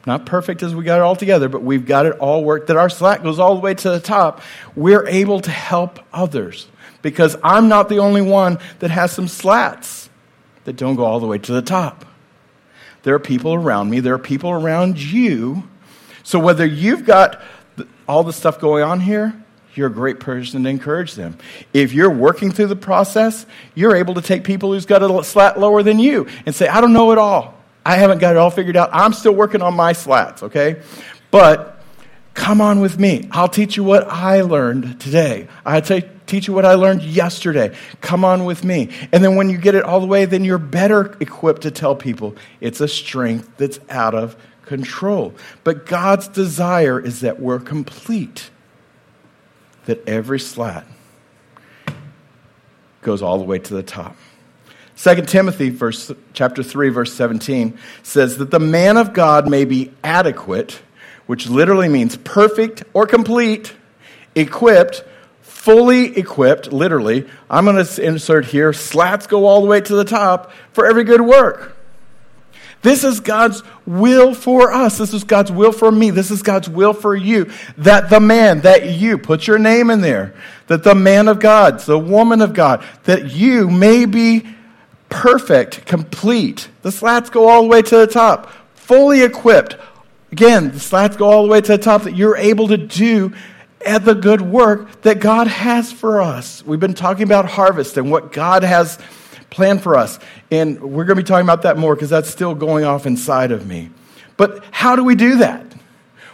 not 0.06 0.26
perfect 0.26 0.62
as 0.62 0.74
we 0.74 0.84
got 0.84 0.98
it 0.98 1.02
all 1.02 1.16
together, 1.16 1.48
but 1.48 1.62
we've 1.62 1.86
got 1.86 2.06
it 2.06 2.12
all 2.18 2.44
worked, 2.44 2.68
that 2.68 2.76
our 2.76 2.88
slack 2.88 3.22
goes 3.22 3.38
all 3.38 3.54
the 3.54 3.60
way 3.60 3.74
to 3.74 3.90
the 3.90 4.00
top, 4.00 4.42
we're 4.76 5.06
able 5.08 5.40
to 5.40 5.50
help 5.50 5.98
others. 6.12 6.68
Because 7.02 7.36
I'm 7.42 7.68
not 7.68 7.88
the 7.88 7.98
only 7.98 8.22
one 8.22 8.58
that 8.80 8.90
has 8.90 9.10
some 9.10 9.26
slats 9.26 10.09
that 10.64 10.76
don't 10.76 10.96
go 10.96 11.04
all 11.04 11.20
the 11.20 11.26
way 11.26 11.38
to 11.38 11.52
the 11.52 11.62
top. 11.62 12.04
There 13.02 13.14
are 13.14 13.20
people 13.20 13.54
around 13.54 13.90
me, 13.90 14.00
there 14.00 14.14
are 14.14 14.18
people 14.18 14.50
around 14.50 15.00
you. 15.00 15.64
So 16.22 16.38
whether 16.38 16.66
you've 16.66 17.04
got 17.04 17.40
all 18.06 18.24
the 18.24 18.32
stuff 18.32 18.60
going 18.60 18.82
on 18.82 19.00
here, 19.00 19.34
you're 19.74 19.86
a 19.86 19.92
great 19.92 20.20
person 20.20 20.64
to 20.64 20.68
encourage 20.68 21.14
them. 21.14 21.38
If 21.72 21.92
you're 21.92 22.10
working 22.10 22.50
through 22.50 22.66
the 22.66 22.76
process, 22.76 23.46
you're 23.74 23.96
able 23.96 24.14
to 24.14 24.20
take 24.20 24.44
people 24.44 24.72
who's 24.72 24.84
got 24.84 25.02
a 25.02 25.24
slat 25.24 25.58
lower 25.58 25.82
than 25.82 25.98
you 25.98 26.28
and 26.44 26.54
say, 26.54 26.68
I 26.68 26.80
don't 26.80 26.92
know 26.92 27.12
it 27.12 27.18
all. 27.18 27.54
I 27.86 27.96
haven't 27.96 28.18
got 28.18 28.32
it 28.32 28.36
all 28.36 28.50
figured 28.50 28.76
out. 28.76 28.90
I'm 28.92 29.12
still 29.12 29.32
working 29.32 29.62
on 29.62 29.74
my 29.74 29.92
slats, 29.92 30.42
okay? 30.42 30.82
But 31.30 31.79
come 32.34 32.60
on 32.60 32.80
with 32.80 32.98
me. 32.98 33.28
I'll 33.30 33.48
teach 33.48 33.76
you 33.76 33.84
what 33.84 34.08
I 34.08 34.42
learned 34.42 35.00
today. 35.00 35.48
I 35.64 35.80
take 35.80 36.26
teach 36.26 36.46
you 36.46 36.54
what 36.54 36.64
I 36.64 36.74
learned 36.74 37.02
yesterday. 37.02 37.76
Come 38.00 38.24
on 38.24 38.44
with 38.44 38.64
me. 38.64 38.90
And 39.12 39.22
then 39.22 39.34
when 39.34 39.50
you 39.50 39.58
get 39.58 39.74
it 39.74 39.82
all 39.82 40.00
the 40.00 40.06
way, 40.06 40.24
then 40.24 40.44
you're 40.44 40.58
better 40.58 41.16
equipped 41.20 41.62
to 41.62 41.70
tell 41.70 41.96
people 41.96 42.36
it's 42.60 42.80
a 42.80 42.88
strength 42.88 43.50
that's 43.56 43.80
out 43.88 44.14
of 44.14 44.36
control. 44.64 45.34
But 45.64 45.86
God's 45.86 46.28
desire 46.28 47.00
is 47.00 47.20
that 47.20 47.40
we're 47.40 47.58
complete, 47.58 48.50
that 49.86 50.06
every 50.08 50.38
slat 50.38 50.86
goes 53.02 53.22
all 53.22 53.38
the 53.38 53.44
way 53.44 53.58
to 53.58 53.74
the 53.74 53.82
top. 53.82 54.16
2 54.96 55.22
Timothy 55.22 55.70
verse, 55.70 56.12
chapter 56.34 56.62
3 56.62 56.90
verse 56.90 57.12
17 57.14 57.78
says 58.02 58.36
that 58.36 58.50
the 58.50 58.60
man 58.60 58.96
of 58.96 59.12
God 59.12 59.48
may 59.48 59.64
be 59.64 59.92
adequate, 60.04 60.82
which 61.30 61.48
literally 61.48 61.88
means 61.88 62.16
perfect 62.16 62.82
or 62.92 63.06
complete, 63.06 63.72
equipped 64.34 65.04
fully 65.60 66.16
equipped, 66.16 66.72
literally. 66.72 67.28
I'm 67.50 67.66
going 67.66 67.84
to 67.84 68.02
insert 68.02 68.46
here 68.46 68.72
slats 68.72 69.26
go 69.26 69.44
all 69.44 69.60
the 69.60 69.66
way 69.66 69.82
to 69.82 69.94
the 69.94 70.04
top 70.04 70.52
for 70.72 70.86
every 70.86 71.04
good 71.04 71.20
work. 71.20 71.76
This 72.80 73.04
is 73.04 73.20
God's 73.20 73.62
will 73.84 74.32
for 74.32 74.72
us. 74.72 74.96
This 74.96 75.12
is 75.12 75.22
God's 75.24 75.52
will 75.52 75.72
for 75.72 75.92
me. 75.92 76.08
This 76.08 76.30
is 76.30 76.40
God's 76.40 76.68
will 76.68 76.94
for 76.94 77.14
you. 77.14 77.50
That 77.76 78.08
the 78.08 78.20
man, 78.20 78.62
that 78.62 78.88
you, 78.88 79.18
put 79.18 79.46
your 79.46 79.58
name 79.58 79.90
in 79.90 80.00
there, 80.00 80.34
that 80.68 80.82
the 80.82 80.94
man 80.94 81.28
of 81.28 81.40
God, 81.40 81.78
the 81.80 81.98
woman 81.98 82.40
of 82.40 82.54
God, 82.54 82.82
that 83.04 83.30
you 83.32 83.68
may 83.68 84.06
be 84.06 84.46
perfect, 85.10 85.84
complete. 85.84 86.70
The 86.80 86.90
slats 86.90 87.28
go 87.28 87.50
all 87.50 87.62
the 87.62 87.68
way 87.68 87.82
to 87.82 87.96
the 87.98 88.06
top, 88.06 88.50
fully 88.74 89.22
equipped. 89.22 89.76
Again, 90.32 90.70
the 90.70 90.80
slats 90.80 91.16
go 91.16 91.28
all 91.28 91.42
the 91.42 91.48
way 91.48 91.60
to 91.60 91.72
the 91.72 91.78
top 91.78 92.02
that 92.02 92.16
you're 92.16 92.36
able 92.36 92.68
to 92.68 92.76
do 92.76 93.32
at 93.84 94.04
the 94.04 94.14
good 94.14 94.40
work 94.40 95.02
that 95.02 95.20
God 95.20 95.46
has 95.46 95.90
for 95.92 96.20
us. 96.20 96.64
We've 96.64 96.80
been 96.80 96.94
talking 96.94 97.24
about 97.24 97.46
harvest 97.46 97.96
and 97.96 98.10
what 98.10 98.32
God 98.32 98.62
has 98.62 98.98
planned 99.50 99.82
for 99.82 99.96
us. 99.96 100.18
And 100.50 100.80
we're 100.80 101.04
going 101.04 101.16
to 101.16 101.22
be 101.22 101.26
talking 101.26 101.46
about 101.46 101.62
that 101.62 101.78
more 101.78 101.94
because 101.94 102.10
that's 102.10 102.30
still 102.30 102.54
going 102.54 102.84
off 102.84 103.06
inside 103.06 103.50
of 103.50 103.66
me. 103.66 103.90
But 104.36 104.64
how 104.70 104.96
do 104.96 105.04
we 105.04 105.14
do 105.14 105.38
that? 105.38 105.66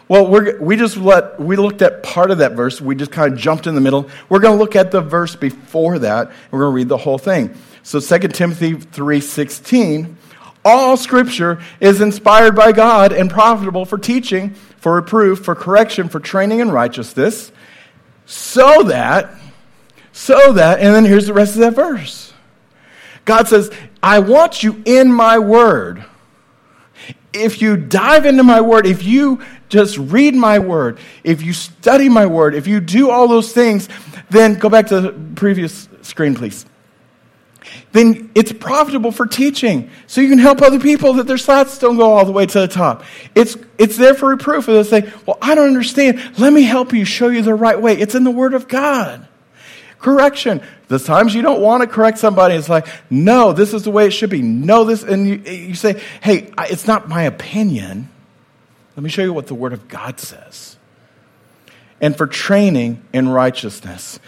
Well, 0.08 0.28
we 0.60 0.76
just 0.76 0.96
let, 0.96 1.40
we 1.40 1.56
looked 1.56 1.82
at 1.82 2.04
part 2.04 2.30
of 2.30 2.38
that 2.38 2.52
verse. 2.52 2.80
We 2.80 2.94
just 2.94 3.10
kind 3.10 3.32
of 3.32 3.38
jumped 3.38 3.66
in 3.66 3.74
the 3.74 3.80
middle. 3.80 4.08
We're 4.28 4.38
going 4.38 4.56
to 4.56 4.62
look 4.62 4.76
at 4.76 4.92
the 4.92 5.00
verse 5.00 5.34
before 5.34 5.98
that. 5.98 6.28
And 6.28 6.52
we're 6.52 6.60
going 6.60 6.72
to 6.72 6.76
read 6.76 6.88
the 6.88 6.96
whole 6.96 7.18
thing. 7.18 7.56
So 7.82 7.98
2 7.98 8.28
Timothy 8.28 8.74
3.16, 8.74 10.14
all 10.66 10.96
scripture 10.96 11.62
is 11.78 12.00
inspired 12.00 12.56
by 12.56 12.72
God 12.72 13.12
and 13.12 13.30
profitable 13.30 13.84
for 13.84 13.98
teaching, 13.98 14.50
for 14.78 14.96
reproof, 14.96 15.44
for 15.44 15.54
correction, 15.54 16.08
for 16.08 16.18
training 16.18 16.58
in 16.58 16.72
righteousness, 16.72 17.52
so 18.26 18.82
that, 18.82 19.32
so 20.10 20.52
that, 20.54 20.80
and 20.80 20.92
then 20.92 21.04
here's 21.04 21.28
the 21.28 21.32
rest 21.32 21.54
of 21.54 21.60
that 21.60 21.74
verse. 21.74 22.32
God 23.24 23.46
says, 23.46 23.70
I 24.02 24.18
want 24.18 24.64
you 24.64 24.82
in 24.84 25.12
my 25.12 25.38
word. 25.38 26.04
If 27.32 27.62
you 27.62 27.76
dive 27.76 28.26
into 28.26 28.42
my 28.42 28.60
word, 28.60 28.86
if 28.86 29.04
you 29.04 29.42
just 29.68 29.96
read 29.98 30.34
my 30.34 30.58
word, 30.58 30.98
if 31.22 31.42
you 31.42 31.52
study 31.52 32.08
my 32.08 32.26
word, 32.26 32.56
if 32.56 32.66
you 32.66 32.80
do 32.80 33.10
all 33.10 33.28
those 33.28 33.52
things, 33.52 33.88
then 34.30 34.54
go 34.54 34.68
back 34.68 34.88
to 34.88 35.00
the 35.00 35.12
previous 35.36 35.88
screen, 36.02 36.34
please 36.34 36.66
then 37.92 38.30
it's 38.34 38.52
profitable 38.52 39.10
for 39.10 39.26
teaching. 39.26 39.90
So 40.06 40.20
you 40.20 40.28
can 40.28 40.38
help 40.38 40.60
other 40.60 40.78
people 40.78 41.14
that 41.14 41.26
their 41.26 41.38
slats 41.38 41.78
don't 41.78 41.96
go 41.96 42.12
all 42.12 42.24
the 42.24 42.32
way 42.32 42.46
to 42.46 42.60
the 42.60 42.68
top. 42.68 43.04
It's, 43.34 43.56
it's 43.78 43.96
there 43.96 44.14
for 44.14 44.28
reproof. 44.28 44.68
And 44.68 44.76
they'll 44.76 44.84
say, 44.84 45.10
Well, 45.24 45.38
I 45.40 45.54
don't 45.54 45.68
understand. 45.68 46.38
Let 46.38 46.52
me 46.52 46.62
help 46.62 46.92
you 46.92 47.04
show 47.04 47.28
you 47.28 47.42
the 47.42 47.54
right 47.54 47.80
way. 47.80 47.94
It's 47.94 48.14
in 48.14 48.24
the 48.24 48.30
Word 48.30 48.54
of 48.54 48.68
God. 48.68 49.26
Correction. 49.98 50.62
The 50.88 50.98
times 50.98 51.34
you 51.34 51.42
don't 51.42 51.60
want 51.60 51.82
to 51.82 51.88
correct 51.88 52.18
somebody, 52.18 52.54
it's 52.54 52.68
like, 52.68 52.86
No, 53.08 53.52
this 53.52 53.72
is 53.72 53.84
the 53.84 53.90
way 53.90 54.06
it 54.06 54.12
should 54.12 54.30
be. 54.30 54.42
No, 54.42 54.84
this. 54.84 55.02
And 55.02 55.26
you, 55.26 55.36
you 55.50 55.74
say, 55.74 56.02
Hey, 56.22 56.52
it's 56.58 56.86
not 56.86 57.08
my 57.08 57.22
opinion. 57.22 58.10
Let 58.96 59.02
me 59.02 59.10
show 59.10 59.22
you 59.22 59.32
what 59.32 59.46
the 59.46 59.54
Word 59.54 59.72
of 59.72 59.88
God 59.88 60.20
says. 60.20 60.76
And 62.00 62.16
for 62.16 62.26
training 62.26 63.02
in 63.12 63.28
righteousness. 63.28 64.18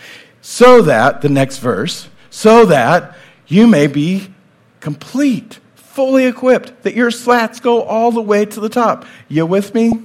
So 0.40 0.83
that, 0.83 1.20
the 1.20 1.29
next 1.29 1.59
verse, 1.59 2.09
so 2.31 2.66
that 2.66 3.16
you 3.48 3.66
may 3.66 3.87
be 3.87 4.32
complete, 4.80 5.58
fully 5.74 6.26
equipped, 6.26 6.82
that 6.82 6.94
your 6.94 7.11
slats 7.11 7.61
go 7.61 7.82
all 7.82 8.12
the 8.12 8.22
way 8.22 8.44
to 8.44 8.61
the 8.61 8.68
top. 8.68 9.04
You 9.28 9.46
with 9.46 9.74
me? 9.74 10.04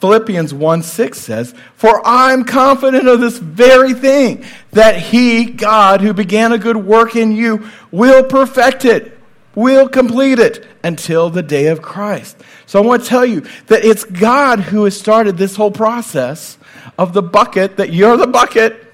Philippians 0.00 0.52
1 0.52 0.82
6 0.82 1.18
says, 1.18 1.54
For 1.76 2.02
I'm 2.04 2.44
confident 2.44 3.06
of 3.06 3.20
this 3.20 3.38
very 3.38 3.94
thing, 3.94 4.44
that 4.72 4.96
He, 4.98 5.44
God, 5.44 6.00
who 6.00 6.12
began 6.12 6.52
a 6.52 6.58
good 6.58 6.76
work 6.76 7.14
in 7.14 7.32
you, 7.32 7.68
will 7.92 8.24
perfect 8.24 8.84
it, 8.84 9.16
will 9.54 9.88
complete 9.88 10.40
it 10.40 10.66
until 10.82 11.30
the 11.30 11.42
day 11.42 11.68
of 11.68 11.82
Christ. 11.82 12.36
So 12.66 12.82
I 12.82 12.84
want 12.84 13.04
to 13.04 13.08
tell 13.08 13.24
you 13.24 13.42
that 13.68 13.84
it's 13.84 14.02
God 14.02 14.58
who 14.58 14.84
has 14.84 14.98
started 14.98 15.38
this 15.38 15.54
whole 15.54 15.70
process 15.70 16.58
of 16.98 17.12
the 17.12 17.22
bucket, 17.22 17.76
that 17.76 17.92
you're 17.92 18.16
the 18.16 18.26
bucket, 18.26 18.91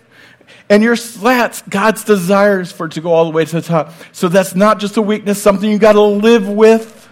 And 0.71 0.83
your 0.83 0.97
slats, 0.97 1.63
God's 1.63 2.05
desires 2.05 2.71
for 2.73 2.87
it 2.87 2.93
to 2.93 3.01
go 3.01 3.13
all 3.13 3.25
the 3.25 3.31
way 3.31 3.45
to 3.45 3.57
the 3.57 3.63
top. 3.63 3.93
So 4.13 4.29
that's 4.29 4.55
not 4.55 4.81
just 4.81 4.97
a 4.97 5.03
weakness, 5.03 5.41
something 5.41 5.69
you 5.69 5.79
got 5.79 5.93
to 5.93 6.03
live 6.03 6.49
with. 6.49 7.09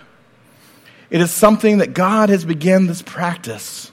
It 1.09 1.21
is 1.21 1.31
something 1.31 1.79
that 1.79 1.95
God 1.95 2.29
has 2.29 2.45
begun 2.45 2.87
this 2.87 3.03
practice. 3.03 3.91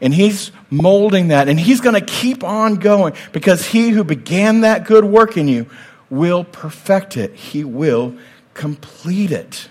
And 0.00 0.14
He's 0.14 0.50
molding 0.70 1.28
that. 1.28 1.48
And 1.48 1.60
He's 1.60 1.80
going 1.80 1.94
to 1.94 2.06
keep 2.06 2.42
on 2.42 2.76
going 2.76 3.14
because 3.32 3.66
He 3.66 3.90
who 3.90 4.02
began 4.02 4.62
that 4.62 4.86
good 4.86 5.04
work 5.04 5.36
in 5.36 5.46
you 5.46 5.66
will 6.08 6.44
perfect 6.44 7.16
it, 7.16 7.34
He 7.34 7.64
will 7.64 8.16
complete 8.54 9.30
it. 9.30 9.68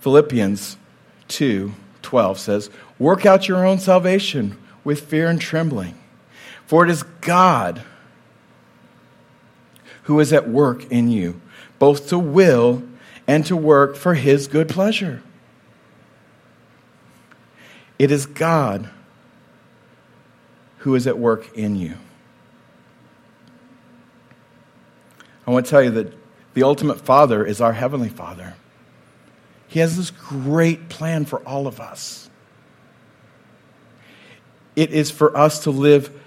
Philippians 0.00 0.76
2 1.28 1.72
12 2.02 2.38
says, 2.38 2.70
Work 2.98 3.24
out 3.24 3.48
your 3.48 3.66
own 3.66 3.78
salvation 3.78 4.58
with 4.84 5.00
fear 5.00 5.28
and 5.28 5.40
trembling, 5.40 5.98
for 6.66 6.84
it 6.84 6.90
is 6.90 7.02
God 7.20 7.82
who 10.04 10.20
is 10.20 10.32
at 10.32 10.48
work 10.48 10.90
in 10.90 11.10
you, 11.10 11.40
both 11.78 12.08
to 12.08 12.18
will 12.18 12.82
and 13.26 13.44
to 13.46 13.56
work 13.56 13.96
for 13.96 14.14
his 14.14 14.46
good 14.46 14.68
pleasure. 14.68 15.22
It 17.98 18.10
is 18.10 18.26
God 18.26 18.90
who 20.78 20.94
is 20.94 21.06
at 21.06 21.18
work 21.18 21.56
in 21.56 21.76
you. 21.76 21.96
I 25.46 25.50
want 25.50 25.66
to 25.66 25.70
tell 25.70 25.82
you 25.82 25.90
that 25.90 26.12
the 26.54 26.62
ultimate 26.62 27.00
Father 27.00 27.44
is 27.44 27.60
our 27.60 27.72
Heavenly 27.72 28.08
Father. 28.08 28.54
He 29.68 29.80
has 29.80 29.96
this 29.96 30.10
great 30.10 30.88
plan 30.88 31.24
for 31.24 31.40
all 31.40 31.66
of 31.66 31.80
us. 31.80 32.28
It 34.76 34.92
is 34.92 35.10
for 35.10 35.36
us 35.36 35.60
to 35.64 35.70
live 35.70 36.20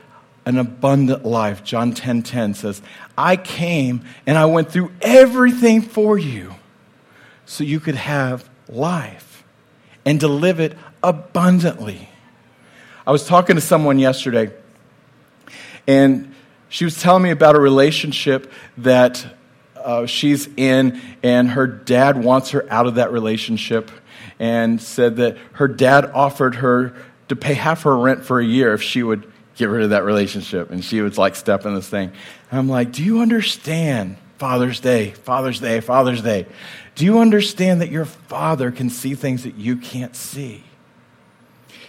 an 0.47 0.57
abundant 0.57 1.25
life. 1.25 1.61
John 1.65 1.91
10:10 1.91 2.23
10, 2.23 2.23
10 2.23 2.53
says, 2.53 2.81
"I 3.17 3.35
came 3.35 4.01
and 4.25 4.37
I 4.37 4.45
went 4.45 4.71
through 4.71 4.91
everything 5.01 5.81
for 5.81 6.17
you 6.17 6.55
so 7.45 7.65
you 7.65 7.81
could 7.81 7.95
have 7.95 8.49
life 8.69 9.43
and 10.05 10.21
to 10.21 10.29
live 10.29 10.61
it 10.61 10.77
abundantly." 11.03 12.07
I 13.05 13.11
was 13.11 13.25
talking 13.25 13.57
to 13.57 13.61
someone 13.61 13.99
yesterday 13.99 14.51
and 15.85 16.33
she 16.69 16.85
was 16.85 17.01
telling 17.01 17.23
me 17.23 17.31
about 17.31 17.55
a 17.55 17.59
relationship 17.59 18.49
that 18.77 19.25
uh, 19.75 20.05
she's 20.05 20.47
in, 20.57 21.01
and 21.23 21.49
her 21.51 21.67
dad 21.67 22.21
wants 22.23 22.51
her 22.51 22.65
out 22.69 22.87
of 22.87 22.95
that 22.95 23.11
relationship, 23.11 23.91
and 24.39 24.81
said 24.81 25.17
that 25.17 25.37
her 25.53 25.67
dad 25.67 26.05
offered 26.13 26.55
her 26.55 26.93
to 27.29 27.35
pay 27.35 27.53
half 27.53 27.83
her 27.83 27.97
rent 27.97 28.23
for 28.23 28.39
a 28.39 28.45
year 28.45 28.73
if 28.73 28.81
she 28.81 29.03
would 29.03 29.31
get 29.57 29.69
rid 29.69 29.83
of 29.83 29.89
that 29.89 30.03
relationship. 30.03 30.71
And 30.71 30.83
she 30.83 31.01
would 31.01 31.17
like 31.17 31.35
step 31.35 31.65
in 31.65 31.75
this 31.75 31.89
thing. 31.89 32.11
And 32.49 32.59
I'm 32.59 32.69
like, 32.69 32.91
Do 32.91 33.03
you 33.03 33.21
understand 33.21 34.17
Father's 34.37 34.79
Day, 34.79 35.11
Father's 35.11 35.59
Day, 35.59 35.81
Father's 35.81 36.21
Day? 36.21 36.45
Do 36.95 37.05
you 37.05 37.19
understand 37.19 37.81
that 37.81 37.91
your 37.91 38.05
father 38.05 38.71
can 38.71 38.89
see 38.89 39.13
things 39.13 39.43
that 39.43 39.55
you 39.55 39.75
can't 39.75 40.15
see? 40.15 40.63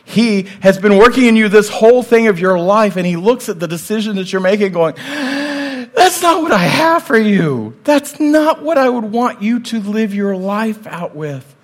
He 0.04 0.42
has 0.60 0.78
been 0.78 0.96
working 0.96 1.24
in 1.26 1.36
you 1.36 1.48
this 1.48 1.68
whole 1.68 2.02
thing 2.02 2.28
of 2.28 2.38
your 2.38 2.58
life, 2.58 2.96
and 2.96 3.06
he 3.06 3.16
looks 3.16 3.50
at 3.50 3.60
the 3.60 3.68
decision 3.68 4.16
that 4.16 4.32
you're 4.32 4.40
making, 4.40 4.72
going, 4.72 4.94
That's 4.96 6.22
not 6.22 6.42
what 6.42 6.52
I 6.52 6.64
have 6.64 7.02
for 7.02 7.18
you. 7.18 7.76
That's 7.84 8.18
not 8.18 8.62
what 8.62 8.78
I 8.78 8.88
would 8.88 9.04
want 9.04 9.42
you 9.42 9.60
to 9.60 9.80
live 9.80 10.14
your 10.14 10.34
life 10.34 10.86
out 10.86 11.14
with. 11.14 11.54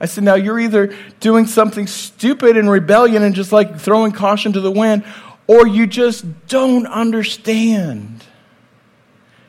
I 0.00 0.06
said, 0.06 0.24
Now 0.24 0.34
you're 0.34 0.58
either 0.58 0.94
doing 1.20 1.46
something 1.46 1.86
stupid 1.86 2.56
in 2.56 2.68
rebellion 2.68 3.22
and 3.22 3.34
just 3.34 3.52
like 3.52 3.78
throwing 3.78 4.10
caution 4.10 4.52
to 4.54 4.60
the 4.60 4.72
wind, 4.72 5.04
or 5.46 5.66
you 5.66 5.86
just 5.86 6.46
don't 6.46 6.86
understand. 6.86 8.24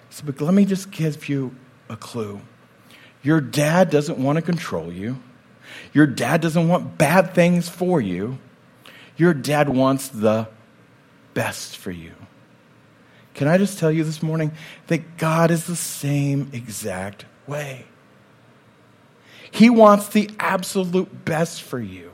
Said, 0.09 0.25
But 0.25 0.41
let 0.41 0.53
me 0.53 0.65
just 0.65 0.91
give 0.91 1.29
you 1.29 1.55
a 1.89 1.95
clue. 1.95 2.41
Your 3.23 3.41
dad 3.41 3.89
doesn't 3.89 4.17
want 4.17 4.37
to 4.37 4.41
control 4.41 4.91
you. 4.91 5.17
Your 5.93 6.05
dad 6.05 6.41
doesn't 6.41 6.67
want 6.67 6.97
bad 6.97 7.33
things 7.33 7.67
for 7.67 7.99
you. 7.99 8.37
Your 9.17 9.33
dad 9.33 9.69
wants 9.69 10.09
the 10.09 10.47
best 11.33 11.77
for 11.77 11.91
you. 11.91 12.11
Can 13.33 13.47
I 13.47 13.57
just 13.57 13.79
tell 13.79 13.91
you 13.91 14.03
this 14.03 14.23
morning 14.23 14.53
that 14.87 15.17
God 15.17 15.51
is 15.51 15.65
the 15.65 15.75
same 15.75 16.49
exact 16.53 17.25
way? 17.47 17.85
He 19.51 19.69
wants 19.69 20.07
the 20.07 20.29
absolute 20.39 21.25
best 21.25 21.61
for 21.61 21.79
you. 21.79 22.11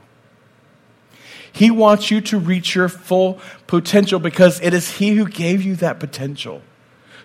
He 1.52 1.70
wants 1.70 2.10
you 2.10 2.20
to 2.22 2.38
reach 2.38 2.74
your 2.74 2.88
full 2.88 3.38
potential 3.66 4.18
because 4.18 4.60
it 4.60 4.72
is 4.72 4.92
He 4.92 5.10
who 5.10 5.26
gave 5.26 5.62
you 5.62 5.76
that 5.76 6.00
potential. 6.00 6.62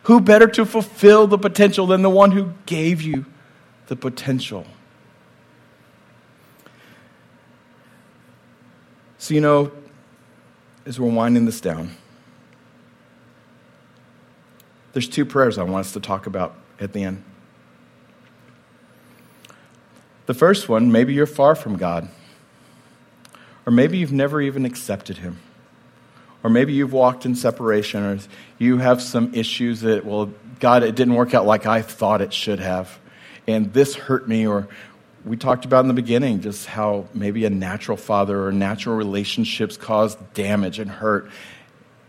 Who 0.03 0.21
better 0.21 0.47
to 0.47 0.65
fulfill 0.65 1.27
the 1.27 1.37
potential 1.37 1.87
than 1.87 2.01
the 2.01 2.09
one 2.09 2.31
who 2.31 2.53
gave 2.65 3.01
you 3.01 3.25
the 3.87 3.95
potential? 3.95 4.65
So, 9.17 9.33
you 9.33 9.41
know, 9.41 9.71
as 10.85 10.99
we're 10.99 11.11
winding 11.11 11.45
this 11.45 11.59
down, 11.59 11.95
there's 14.93 15.09
two 15.09 15.25
prayers 15.25 15.57
I 15.57 15.63
want 15.63 15.85
us 15.85 15.91
to 15.93 15.99
talk 15.99 16.27
about 16.27 16.55
at 16.79 16.93
the 16.93 17.03
end. 17.03 17.23
The 20.27 20.33
first 20.33 20.69
one, 20.69 20.91
maybe 20.91 21.13
you're 21.13 21.25
far 21.25 21.55
from 21.55 21.77
God, 21.77 22.09
or 23.67 23.71
maybe 23.71 23.97
you've 23.97 24.13
never 24.13 24.41
even 24.41 24.65
accepted 24.65 25.17
Him, 25.17 25.37
or 26.41 26.49
maybe 26.49 26.71
you've 26.71 26.93
walked 26.93 27.25
in 27.25 27.35
separation, 27.35 28.01
or 28.01 28.17
you 28.57 28.77
have 28.77 29.01
some 29.01 29.33
issues 29.35 29.81
that, 29.81 30.05
well, 30.05 30.31
God, 30.61 30.83
it 30.83 30.95
didn't 30.95 31.15
work 31.15 31.33
out 31.33 31.45
like 31.45 31.65
I 31.65 31.81
thought 31.81 32.21
it 32.21 32.33
should 32.33 32.59
have, 32.59 32.97
and 33.45 33.73
this 33.73 33.93
hurt 33.93 34.27
me, 34.27 34.47
or 34.47 34.69
we 35.25 35.35
talked 35.35 35.65
about 35.65 35.81
in 35.81 35.89
the 35.89 35.93
beginning 35.93 36.39
just 36.39 36.65
how 36.65 37.07
maybe 37.13 37.43
a 37.43 37.49
natural 37.49 37.97
father 37.97 38.47
or 38.47 38.53
natural 38.53 38.95
relationships 38.95 39.75
cause 39.75 40.15
damage 40.33 40.79
and 40.79 40.89
hurt, 40.89 41.29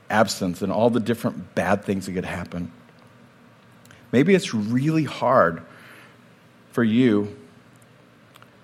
absence, 0.08 0.62
and 0.62 0.70
all 0.70 0.90
the 0.90 1.00
different 1.00 1.56
bad 1.56 1.84
things 1.84 2.06
that 2.06 2.12
could 2.12 2.24
happen. 2.24 2.70
Maybe 4.12 4.36
it's 4.36 4.54
really 4.54 5.04
hard 5.04 5.62
for 6.70 6.84
you 6.84 7.36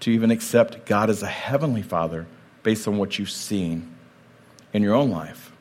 to 0.01 0.13
even 0.13 0.31
accept 0.31 0.87
God 0.87 1.11
as 1.11 1.25
a 1.25 1.27
heavenly 1.27 1.83
father 1.83 2.27
based 2.65 2.89
on 2.89 2.99
what 2.99 3.19
you've 3.19 3.31
seen 3.31 3.95
in 4.73 4.83
your 4.83 4.95
own 4.95 5.11
life. 5.11 5.53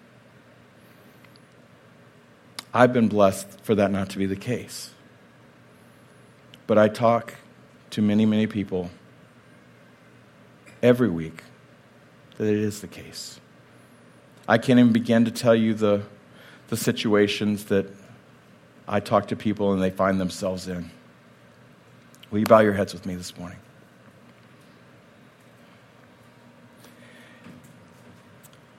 I've 2.74 2.92
been 2.92 3.08
blessed 3.08 3.60
for 3.62 3.76
that 3.76 3.92
not 3.92 4.10
to 4.12 4.18
be 4.18 4.26
the 4.26 4.36
case. 4.36 4.90
But 6.66 6.80
I 6.80 6.88
talk 6.88 7.36
to 7.92 8.02
many, 8.02 8.26
many 8.26 8.48
people 8.48 8.90
every 10.82 11.10
week 11.10 11.44
that 12.38 12.48
it 12.48 12.58
is 12.58 12.82
the 12.82 12.88
case. 12.88 13.40
I 14.48 14.58
can't 14.58 14.80
even 14.80 14.92
begin 14.92 15.26
to 15.26 15.32
tell 15.32 15.56
you 15.56 15.76
the, 15.76 16.04
the 16.70 16.78
situations 16.78 17.66
that 17.66 17.86
I 18.88 19.00
talk 19.00 19.28
to 19.28 19.36
people 19.36 19.74
and 19.74 19.82
they 19.82 19.92
find 19.92 20.20
themselves 20.20 20.68
in. 20.68 20.90
Will 22.32 22.40
you 22.40 22.46
bow 22.46 22.60
your 22.62 22.74
heads 22.74 22.94
with 22.94 23.06
me 23.06 23.16
this 23.16 23.38
morning? 23.38 23.60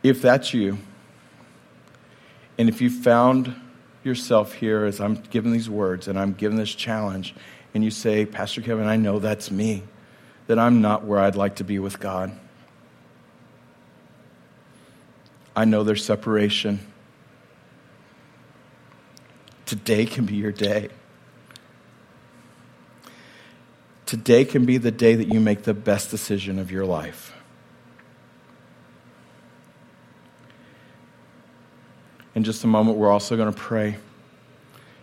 If 0.04 0.20
that's 0.20 0.52
you, 0.52 0.76
and 2.58 2.68
if 2.68 2.82
you 2.82 2.90
found 2.90 3.56
yourself 4.04 4.52
here 4.52 4.84
as 4.84 5.00
I'm 5.00 5.14
giving 5.14 5.50
these 5.50 5.68
words 5.68 6.08
and 6.08 6.18
I'm 6.18 6.34
giving 6.34 6.58
this 6.58 6.74
challenge, 6.74 7.34
and 7.72 7.82
you 7.82 7.90
say, 7.90 8.26
Pastor 8.26 8.60
Kevin, 8.60 8.86
I 8.86 8.96
know 8.96 9.18
that's 9.18 9.50
me, 9.50 9.82
that 10.46 10.58
I'm 10.58 10.82
not 10.82 11.04
where 11.04 11.18
I'd 11.18 11.36
like 11.36 11.56
to 11.56 11.64
be 11.64 11.78
with 11.78 11.98
God. 11.98 12.38
I 15.56 15.64
know 15.64 15.84
there's 15.84 16.04
separation. 16.04 16.80
Today 19.64 20.04
can 20.04 20.26
be 20.26 20.34
your 20.34 20.52
day. 20.52 20.90
Today 24.04 24.44
can 24.44 24.66
be 24.66 24.76
the 24.76 24.90
day 24.90 25.14
that 25.14 25.32
you 25.32 25.40
make 25.40 25.62
the 25.62 25.72
best 25.72 26.10
decision 26.10 26.58
of 26.58 26.70
your 26.70 26.84
life. 26.84 27.33
In 32.34 32.42
just 32.42 32.64
a 32.64 32.66
moment, 32.66 32.98
we're 32.98 33.10
also 33.10 33.36
going 33.36 33.52
to 33.52 33.58
pray 33.58 33.96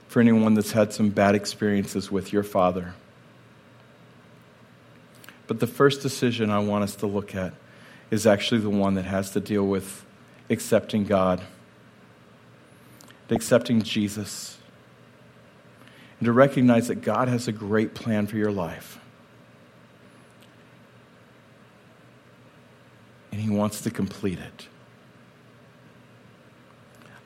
for 0.08 0.20
anyone 0.20 0.54
that's 0.54 0.74
had 0.74 0.92
some 0.92 1.10
bad 1.10 1.36
experiences 1.36 2.12
with 2.12 2.34
your 2.34 2.44
father. 2.44 2.94
But 5.48 5.60
the 5.60 5.68
first 5.68 6.02
decision 6.02 6.50
I 6.50 6.60
want 6.60 6.84
us 6.84 6.96
to 6.98 7.08
look 7.08 7.34
at 7.36 7.54
is 8.10 8.28
actually 8.28 8.62
the 8.62 8.70
one 8.70 8.96
that 8.96 9.06
has 9.06 9.32
to 9.32 9.40
deal 9.40 9.66
with 9.66 10.06
accepting 10.50 11.06
God, 11.06 11.42
accepting 13.30 13.82
Jesus, 13.82 14.58
and 16.20 16.26
to 16.26 16.34
recognize 16.34 16.90
that 16.90 16.96
God 16.96 17.30
has 17.30 17.48
a 17.48 17.54
great 17.54 17.94
plan 17.94 18.28
for 18.28 18.36
your 18.36 18.52
life. 18.52 19.00
And 23.32 23.40
He 23.40 23.50
wants 23.50 23.82
to 23.82 23.90
complete 23.90 24.40
it. 24.40 24.68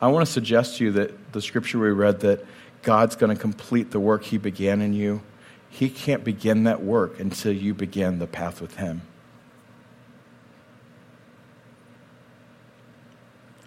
I 0.01 0.07
want 0.07 0.25
to 0.25 0.31
suggest 0.31 0.77
to 0.77 0.85
you 0.85 0.91
that 0.93 1.31
the 1.31 1.41
scripture 1.41 1.79
we 1.79 1.89
read 1.89 2.19
that 2.21 2.45
God's 2.83 3.15
going 3.15 3.35
to 3.35 3.41
complete 3.41 3.91
the 3.91 3.99
work 3.99 4.23
He 4.23 4.37
began 4.37 4.81
in 4.81 4.93
you. 4.93 5.21
He 5.69 5.89
can't 5.89 6.23
begin 6.23 6.65
that 6.65 6.83
work 6.83 7.19
until 7.19 7.51
you 7.51 7.73
begin 7.73 8.19
the 8.19 8.27
path 8.27 8.61
with 8.61 8.75
Him. 8.77 9.01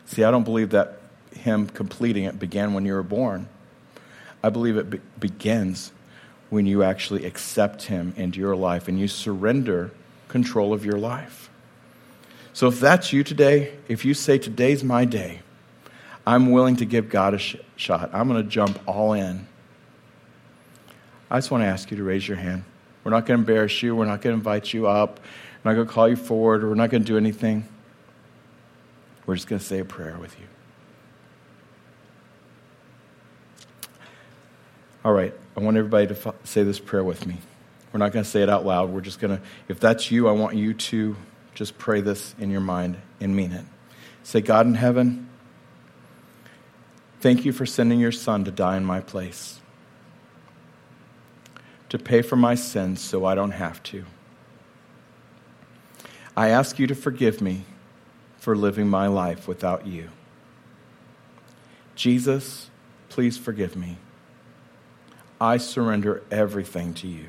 See, 0.06 0.24
I 0.24 0.30
don't 0.30 0.44
believe 0.44 0.70
that 0.70 1.00
Him 1.32 1.66
completing 1.66 2.24
it 2.24 2.38
began 2.38 2.72
when 2.72 2.86
you 2.86 2.94
were 2.94 3.02
born. 3.02 3.48
I 4.42 4.50
believe 4.50 4.76
it 4.76 4.88
be- 4.88 5.00
begins 5.18 5.92
when 6.50 6.64
you 6.64 6.82
actually 6.82 7.26
accept 7.26 7.82
Him 7.82 8.14
into 8.16 8.38
your 8.38 8.56
life 8.56 8.88
and 8.88 8.98
you 8.98 9.08
surrender 9.08 9.90
control 10.28 10.72
of 10.72 10.84
your 10.84 10.98
life. 10.98 11.50
So 12.52 12.68
if 12.68 12.80
that's 12.80 13.12
you 13.12 13.22
today, 13.22 13.74
if 13.88 14.04
you 14.04 14.14
say, 14.14 14.38
Today's 14.38 14.82
my 14.82 15.04
day, 15.04 15.40
I'm 16.28 16.50
willing 16.50 16.76
to 16.76 16.84
give 16.84 17.08
God 17.08 17.32
a 17.32 17.38
sh- 17.38 17.56
shot, 17.76 18.10
I'm 18.12 18.28
going 18.28 18.42
to 18.42 18.46
jump 18.46 18.78
all 18.86 19.14
in. 19.14 19.46
I 21.30 21.38
just 21.38 21.50
want 21.50 21.62
to 21.62 21.66
ask 21.66 21.90
you 21.90 21.96
to 21.96 22.04
raise 22.04 22.28
your 22.28 22.36
hand. 22.36 22.64
We're 23.02 23.12
not 23.12 23.24
going 23.24 23.38
to 23.38 23.40
embarrass 23.40 23.82
you. 23.82 23.96
We're 23.96 24.04
not 24.04 24.20
going 24.20 24.34
to 24.34 24.38
invite 24.38 24.74
you 24.74 24.88
up. 24.88 25.20
We're 25.64 25.70
not 25.70 25.76
going 25.76 25.86
to 25.86 25.92
call 25.92 26.06
you 26.06 26.16
forward. 26.16 26.64
We're 26.64 26.74
not 26.74 26.90
going 26.90 27.02
to 27.02 27.06
do 27.06 27.16
anything. 27.16 27.66
We're 29.24 29.36
just 29.36 29.48
going 29.48 29.58
to 29.58 29.64
say 29.64 29.78
a 29.78 29.86
prayer 29.86 30.18
with 30.20 30.38
you. 30.38 30.44
All 35.06 35.14
right, 35.14 35.32
I 35.56 35.60
want 35.60 35.78
everybody 35.78 36.08
to 36.08 36.34
say 36.44 36.62
this 36.62 36.78
prayer 36.78 37.04
with 37.04 37.26
me. 37.26 37.38
We're 37.90 38.00
not 38.00 38.12
going 38.12 38.24
to 38.24 38.30
say 38.30 38.42
it 38.42 38.50
out 38.50 38.66
loud. 38.66 38.90
We're 38.90 39.00
just 39.00 39.18
going 39.18 39.38
to, 39.38 39.42
if 39.68 39.80
that's 39.80 40.10
you, 40.10 40.28
I 40.28 40.32
want 40.32 40.56
you 40.56 40.74
to 40.74 41.16
just 41.54 41.78
pray 41.78 42.02
this 42.02 42.34
in 42.38 42.50
your 42.50 42.60
mind 42.60 42.98
and 43.18 43.34
mean 43.34 43.52
it. 43.52 43.64
Say, 44.24 44.42
God 44.42 44.66
in 44.66 44.74
heaven, 44.74 45.27
thank 47.20 47.44
you 47.44 47.52
for 47.52 47.66
sending 47.66 48.00
your 48.00 48.12
son 48.12 48.44
to 48.44 48.50
die 48.50 48.76
in 48.76 48.84
my 48.84 49.00
place, 49.00 49.60
to 51.88 51.98
pay 51.98 52.22
for 52.22 52.36
my 52.36 52.54
sins 52.54 53.00
so 53.00 53.24
I 53.24 53.34
don't 53.34 53.52
have 53.52 53.82
to. 53.84 54.04
I 56.36 56.50
ask 56.50 56.78
you 56.78 56.86
to 56.86 56.94
forgive 56.94 57.40
me 57.40 57.64
for 58.38 58.54
living 58.54 58.88
my 58.88 59.08
life 59.08 59.48
without 59.48 59.86
you. 59.86 60.10
Jesus, 61.96 62.70
please 63.08 63.36
forgive 63.36 63.74
me. 63.74 63.98
I 65.40 65.56
surrender 65.56 66.22
everything 66.30 66.94
to 66.94 67.08
you. 67.08 67.26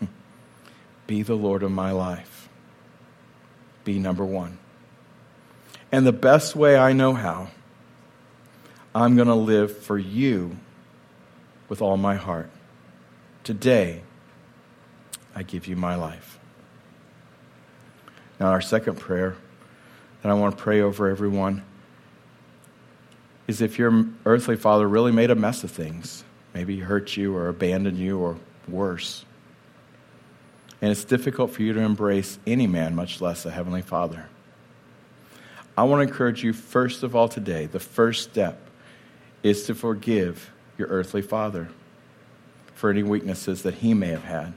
Be 1.06 1.22
the 1.22 1.34
Lord 1.34 1.62
of 1.62 1.70
my 1.70 1.92
life. 1.92 2.50
Be 3.84 3.98
number 3.98 4.24
one. 4.24 4.58
And 5.90 6.06
the 6.06 6.12
best 6.12 6.54
way 6.54 6.76
I 6.76 6.92
know 6.92 7.14
how, 7.14 7.48
I'm 8.94 9.16
going 9.16 9.28
to 9.28 9.34
live 9.34 9.76
for 9.76 9.98
you 9.98 10.56
with 11.68 11.80
all 11.80 11.96
my 11.96 12.16
heart. 12.16 12.50
Today, 13.42 14.02
I 15.34 15.42
give 15.42 15.66
you 15.66 15.76
my 15.76 15.94
life. 15.94 16.38
Now, 18.38 18.48
our 18.48 18.60
second 18.60 18.96
prayer 18.96 19.34
that 20.20 20.28
I 20.28 20.34
want 20.34 20.56
to 20.56 20.62
pray 20.62 20.80
over 20.82 21.08
everyone 21.08 21.62
is 23.48 23.62
if 23.62 23.78
your 23.78 24.06
earthly 24.26 24.56
father 24.56 24.86
really 24.86 25.12
made 25.12 25.30
a 25.30 25.34
mess 25.34 25.64
of 25.64 25.70
things, 25.70 26.24
maybe 26.54 26.78
hurt 26.78 27.16
you 27.16 27.34
or 27.34 27.48
abandoned 27.48 27.98
you 27.98 28.18
or 28.18 28.36
worse. 28.68 29.24
And 30.82 30.90
it's 30.90 31.04
difficult 31.04 31.52
for 31.52 31.62
you 31.62 31.72
to 31.72 31.80
embrace 31.80 32.38
any 32.46 32.66
man, 32.66 32.94
much 32.94 33.20
less 33.20 33.46
a 33.46 33.50
heavenly 33.50 33.82
father. 33.82 34.26
I 35.78 35.84
want 35.84 36.06
to 36.06 36.12
encourage 36.12 36.44
you, 36.44 36.52
first 36.52 37.02
of 37.02 37.16
all, 37.16 37.28
today, 37.28 37.66
the 37.66 37.80
first 37.80 38.30
step 38.30 38.58
is 39.42 39.64
to 39.64 39.74
forgive 39.74 40.50
your 40.78 40.88
earthly 40.88 41.22
father 41.22 41.68
for 42.74 42.90
any 42.90 43.02
weaknesses 43.02 43.62
that 43.62 43.74
he 43.74 43.94
may 43.94 44.08
have 44.08 44.24
had. 44.24 44.52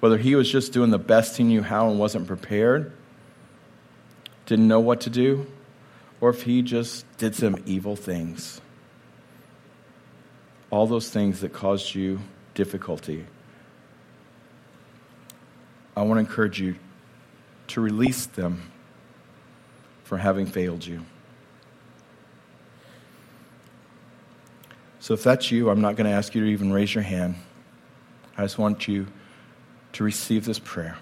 Whether 0.00 0.18
he 0.18 0.34
was 0.34 0.50
just 0.50 0.72
doing 0.72 0.90
the 0.90 0.98
best 0.98 1.36
he 1.36 1.44
knew 1.44 1.62
how 1.62 1.88
and 1.88 1.98
wasn't 1.98 2.26
prepared, 2.26 2.92
didn't 4.46 4.68
know 4.68 4.80
what 4.80 5.02
to 5.02 5.10
do, 5.10 5.46
or 6.20 6.30
if 6.30 6.42
he 6.42 6.62
just 6.62 7.04
did 7.18 7.34
some 7.34 7.62
evil 7.66 7.96
things 7.96 8.60
all 10.72 10.86
those 10.86 11.10
things 11.10 11.42
that 11.42 11.52
caused 11.52 11.94
you 11.94 12.18
difficulty. 12.54 13.26
I 15.94 16.02
want 16.02 16.16
to 16.16 16.20
encourage 16.20 16.58
you 16.58 16.76
to 17.68 17.82
release 17.82 18.24
them 18.24 18.72
for 20.02 20.16
having 20.16 20.46
failed 20.46 20.84
you. 20.84 21.04
So 25.02 25.14
if 25.14 25.24
that's 25.24 25.50
you, 25.50 25.68
I'm 25.68 25.80
not 25.80 25.96
going 25.96 26.08
to 26.08 26.12
ask 26.12 26.32
you 26.32 26.42
to 26.42 26.46
even 26.46 26.72
raise 26.72 26.94
your 26.94 27.02
hand. 27.02 27.34
I 28.38 28.42
just 28.42 28.56
want 28.56 28.86
you 28.86 29.08
to 29.94 30.04
receive 30.04 30.44
this 30.44 30.60
prayer. 30.60 30.96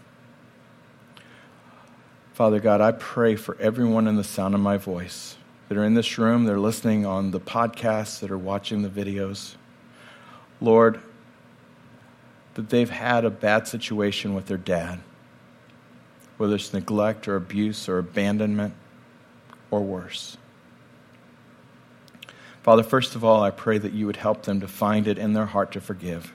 Father 2.33 2.61
God, 2.61 2.81
I 2.81 2.93
pray 2.93 3.37
for 3.37 3.59
everyone 3.61 4.09
in 4.09 4.17
the 4.17 4.25
sound 4.25 4.55
of 4.55 4.61
my 4.63 4.79
voice 4.79 5.37
that 5.69 5.77
are 5.77 5.85
in 5.85 5.93
this 5.93 6.17
room, 6.17 6.45
that 6.45 6.55
are 6.55 6.59
listening 6.59 7.05
on 7.05 7.31
the 7.31 7.41
podcasts, 7.41 8.21
that 8.21 8.31
are 8.31 8.39
watching 8.39 8.81
the 8.81 8.89
videos. 8.89 9.57
Lord, 10.63 10.99
that 12.55 12.71
they've 12.71 12.89
had 12.89 13.27
a 13.27 13.31
bad 13.31 13.69
situation 13.69 14.35
with 14.35 14.47
their 14.47 14.57
dad, 14.57 15.01
whether 16.39 16.55
it's 16.55 16.73
neglect 16.73 17.29
or 17.29 17.37
abuse 17.37 17.87
or 17.87 17.99
abandonment 17.99 18.73
or 19.71 19.83
worse. 19.83 20.39
Father, 22.63 22.83
first 22.83 23.15
of 23.15 23.25
all, 23.25 23.43
I 23.43 23.51
pray 23.51 23.79
that 23.79 23.93
you 23.93 24.07
would 24.07 24.17
help 24.17 24.43
them 24.43 24.61
to 24.61 24.69
find 24.69 25.07
it 25.09 25.19
in 25.19 25.33
their 25.33 25.47
heart 25.47 25.73
to 25.73 25.81
forgive. 25.81 26.33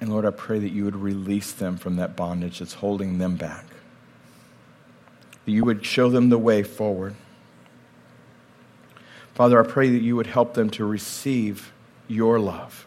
And 0.00 0.10
Lord, 0.10 0.24
I 0.24 0.30
pray 0.30 0.58
that 0.58 0.72
you 0.72 0.84
would 0.84 0.96
release 0.96 1.52
them 1.52 1.76
from 1.76 1.96
that 1.96 2.16
bondage 2.16 2.58
that's 2.58 2.74
holding 2.74 3.18
them 3.18 3.36
back. 3.36 3.64
That 5.44 5.52
you 5.52 5.64
would 5.64 5.84
show 5.84 6.08
them 6.08 6.28
the 6.28 6.38
way 6.38 6.62
forward. 6.62 7.14
Father, 9.34 9.64
I 9.64 9.66
pray 9.66 9.90
that 9.90 10.02
you 10.02 10.14
would 10.16 10.26
help 10.26 10.54
them 10.54 10.70
to 10.70 10.84
receive 10.84 11.72
your 12.06 12.38
love, 12.38 12.86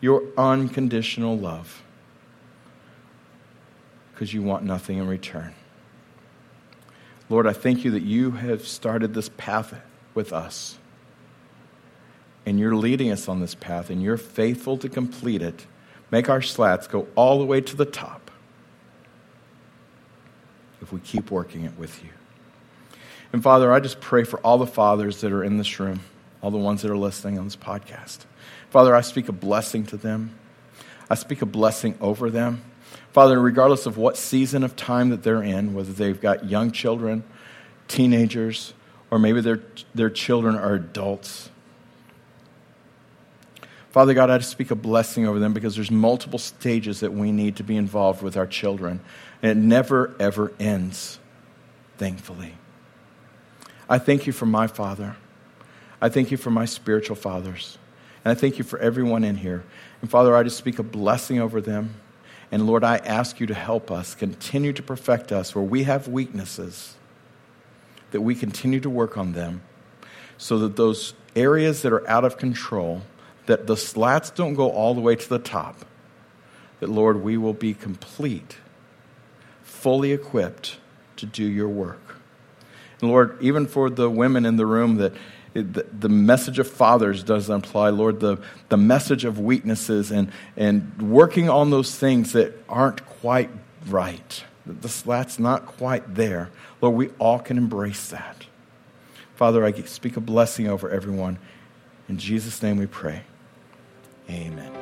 your 0.00 0.22
unconditional 0.36 1.36
love, 1.36 1.82
because 4.12 4.34
you 4.34 4.42
want 4.42 4.64
nothing 4.64 4.98
in 4.98 5.06
return. 5.06 5.54
Lord, 7.32 7.46
I 7.46 7.54
thank 7.54 7.82
you 7.82 7.92
that 7.92 8.02
you 8.02 8.32
have 8.32 8.68
started 8.68 9.14
this 9.14 9.30
path 9.38 9.74
with 10.12 10.34
us. 10.34 10.76
And 12.44 12.60
you're 12.60 12.76
leading 12.76 13.10
us 13.10 13.26
on 13.26 13.40
this 13.40 13.54
path, 13.54 13.88
and 13.88 14.02
you're 14.02 14.18
faithful 14.18 14.76
to 14.76 14.88
complete 14.90 15.40
it. 15.40 15.66
Make 16.10 16.28
our 16.28 16.42
slats 16.42 16.86
go 16.86 17.08
all 17.14 17.38
the 17.38 17.46
way 17.46 17.62
to 17.62 17.74
the 17.74 17.86
top 17.86 18.30
if 20.82 20.92
we 20.92 21.00
keep 21.00 21.30
working 21.30 21.64
it 21.64 21.78
with 21.78 22.04
you. 22.04 22.10
And 23.32 23.42
Father, 23.42 23.72
I 23.72 23.80
just 23.80 24.02
pray 24.02 24.24
for 24.24 24.38
all 24.40 24.58
the 24.58 24.66
fathers 24.66 25.22
that 25.22 25.32
are 25.32 25.42
in 25.42 25.56
this 25.56 25.80
room, 25.80 26.00
all 26.42 26.50
the 26.50 26.58
ones 26.58 26.82
that 26.82 26.90
are 26.90 26.98
listening 26.98 27.38
on 27.38 27.46
this 27.46 27.56
podcast. 27.56 28.26
Father, 28.68 28.94
I 28.94 29.00
speak 29.00 29.30
a 29.30 29.32
blessing 29.32 29.86
to 29.86 29.96
them. 29.96 30.38
I 31.08 31.14
speak 31.14 31.40
a 31.40 31.46
blessing 31.46 31.94
over 31.98 32.28
them. 32.28 32.60
Father, 33.12 33.40
regardless 33.40 33.86
of 33.86 33.96
what 33.96 34.16
season 34.16 34.64
of 34.64 34.76
time 34.76 35.10
that 35.10 35.22
they're 35.22 35.42
in, 35.42 35.74
whether 35.74 35.92
they've 35.92 36.20
got 36.20 36.48
young 36.48 36.70
children, 36.70 37.24
teenagers, 37.88 38.74
or 39.10 39.18
maybe 39.18 39.40
their, 39.40 39.62
their 39.94 40.10
children 40.10 40.56
are 40.56 40.74
adults. 40.74 41.50
Father 43.90 44.14
God, 44.14 44.30
I 44.30 44.38
just 44.38 44.50
speak 44.50 44.70
a 44.70 44.74
blessing 44.74 45.26
over 45.26 45.38
them 45.38 45.52
because 45.52 45.76
there's 45.76 45.90
multiple 45.90 46.38
stages 46.38 47.00
that 47.00 47.12
we 47.12 47.30
need 47.30 47.56
to 47.56 47.62
be 47.62 47.76
involved 47.76 48.22
with 48.22 48.38
our 48.38 48.46
children. 48.46 49.00
And 49.42 49.50
it 49.50 49.62
never, 49.62 50.14
ever 50.18 50.52
ends, 50.58 51.18
thankfully. 51.98 52.54
I 53.90 53.98
thank 53.98 54.26
you 54.26 54.32
for 54.32 54.46
my 54.46 54.66
father. 54.66 55.16
I 56.00 56.08
thank 56.08 56.30
you 56.30 56.38
for 56.38 56.50
my 56.50 56.64
spiritual 56.64 57.16
fathers. 57.16 57.76
And 58.24 58.32
I 58.32 58.34
thank 58.34 58.56
you 58.56 58.64
for 58.64 58.78
everyone 58.78 59.24
in 59.24 59.36
here. 59.36 59.62
And 60.00 60.10
Father, 60.10 60.34
I 60.34 60.42
just 60.42 60.56
speak 60.56 60.78
a 60.78 60.82
blessing 60.82 61.38
over 61.38 61.60
them. 61.60 61.94
And 62.52 62.66
Lord, 62.66 62.84
I 62.84 62.98
ask 62.98 63.40
you 63.40 63.46
to 63.46 63.54
help 63.54 63.90
us, 63.90 64.14
continue 64.14 64.74
to 64.74 64.82
perfect 64.82 65.32
us 65.32 65.54
where 65.54 65.64
we 65.64 65.84
have 65.84 66.06
weaknesses, 66.06 66.96
that 68.10 68.20
we 68.20 68.34
continue 68.34 68.78
to 68.80 68.90
work 68.90 69.16
on 69.16 69.32
them 69.32 69.62
so 70.36 70.58
that 70.58 70.76
those 70.76 71.14
areas 71.34 71.80
that 71.80 71.94
are 71.94 72.06
out 72.06 72.24
of 72.24 72.36
control, 72.36 73.02
that 73.46 73.66
the 73.66 73.76
slats 73.76 74.28
don't 74.30 74.52
go 74.52 74.70
all 74.70 74.94
the 74.94 75.00
way 75.00 75.16
to 75.16 75.28
the 75.28 75.38
top, 75.38 75.86
that 76.80 76.90
Lord, 76.90 77.22
we 77.22 77.38
will 77.38 77.54
be 77.54 77.72
complete, 77.72 78.58
fully 79.62 80.12
equipped 80.12 80.78
to 81.16 81.24
do 81.24 81.44
your 81.44 81.68
work. 81.68 82.16
And 83.00 83.10
Lord, 83.10 83.38
even 83.40 83.66
for 83.66 83.88
the 83.88 84.10
women 84.10 84.44
in 84.44 84.56
the 84.56 84.66
room 84.66 84.96
that 84.96 85.14
the, 85.54 86.08
message 86.08 86.58
of 86.58 86.70
fathers 86.70 87.22
does 87.22 87.50
imply, 87.50 87.90
Lord, 87.90 88.20
the, 88.20 88.38
the 88.68 88.76
message 88.76 89.24
of 89.24 89.38
weaknesses 89.38 90.10
and, 90.10 90.30
and 90.56 91.10
working 91.10 91.50
on 91.50 91.70
those 91.70 91.94
things 91.94 92.32
that 92.32 92.54
aren't 92.68 93.04
quite 93.04 93.50
right. 93.86 94.44
that 94.66 94.82
the 94.82 94.88
slat's 94.88 95.38
not 95.38 95.66
quite 95.66 96.14
there. 96.14 96.50
Lord, 96.80 96.96
we 96.96 97.08
all 97.18 97.38
can 97.38 97.58
embrace 97.58 98.08
that. 98.08 98.46
Father, 99.34 99.64
I 99.64 99.72
speak 99.82 100.16
a 100.16 100.20
blessing 100.20 100.68
over 100.68 100.90
everyone. 100.90 101.38
In 102.08 102.18
Jesus' 102.18 102.62
name 102.62 102.78
we 102.78 102.86
pray. 102.86 103.22
Amen. 104.30 104.81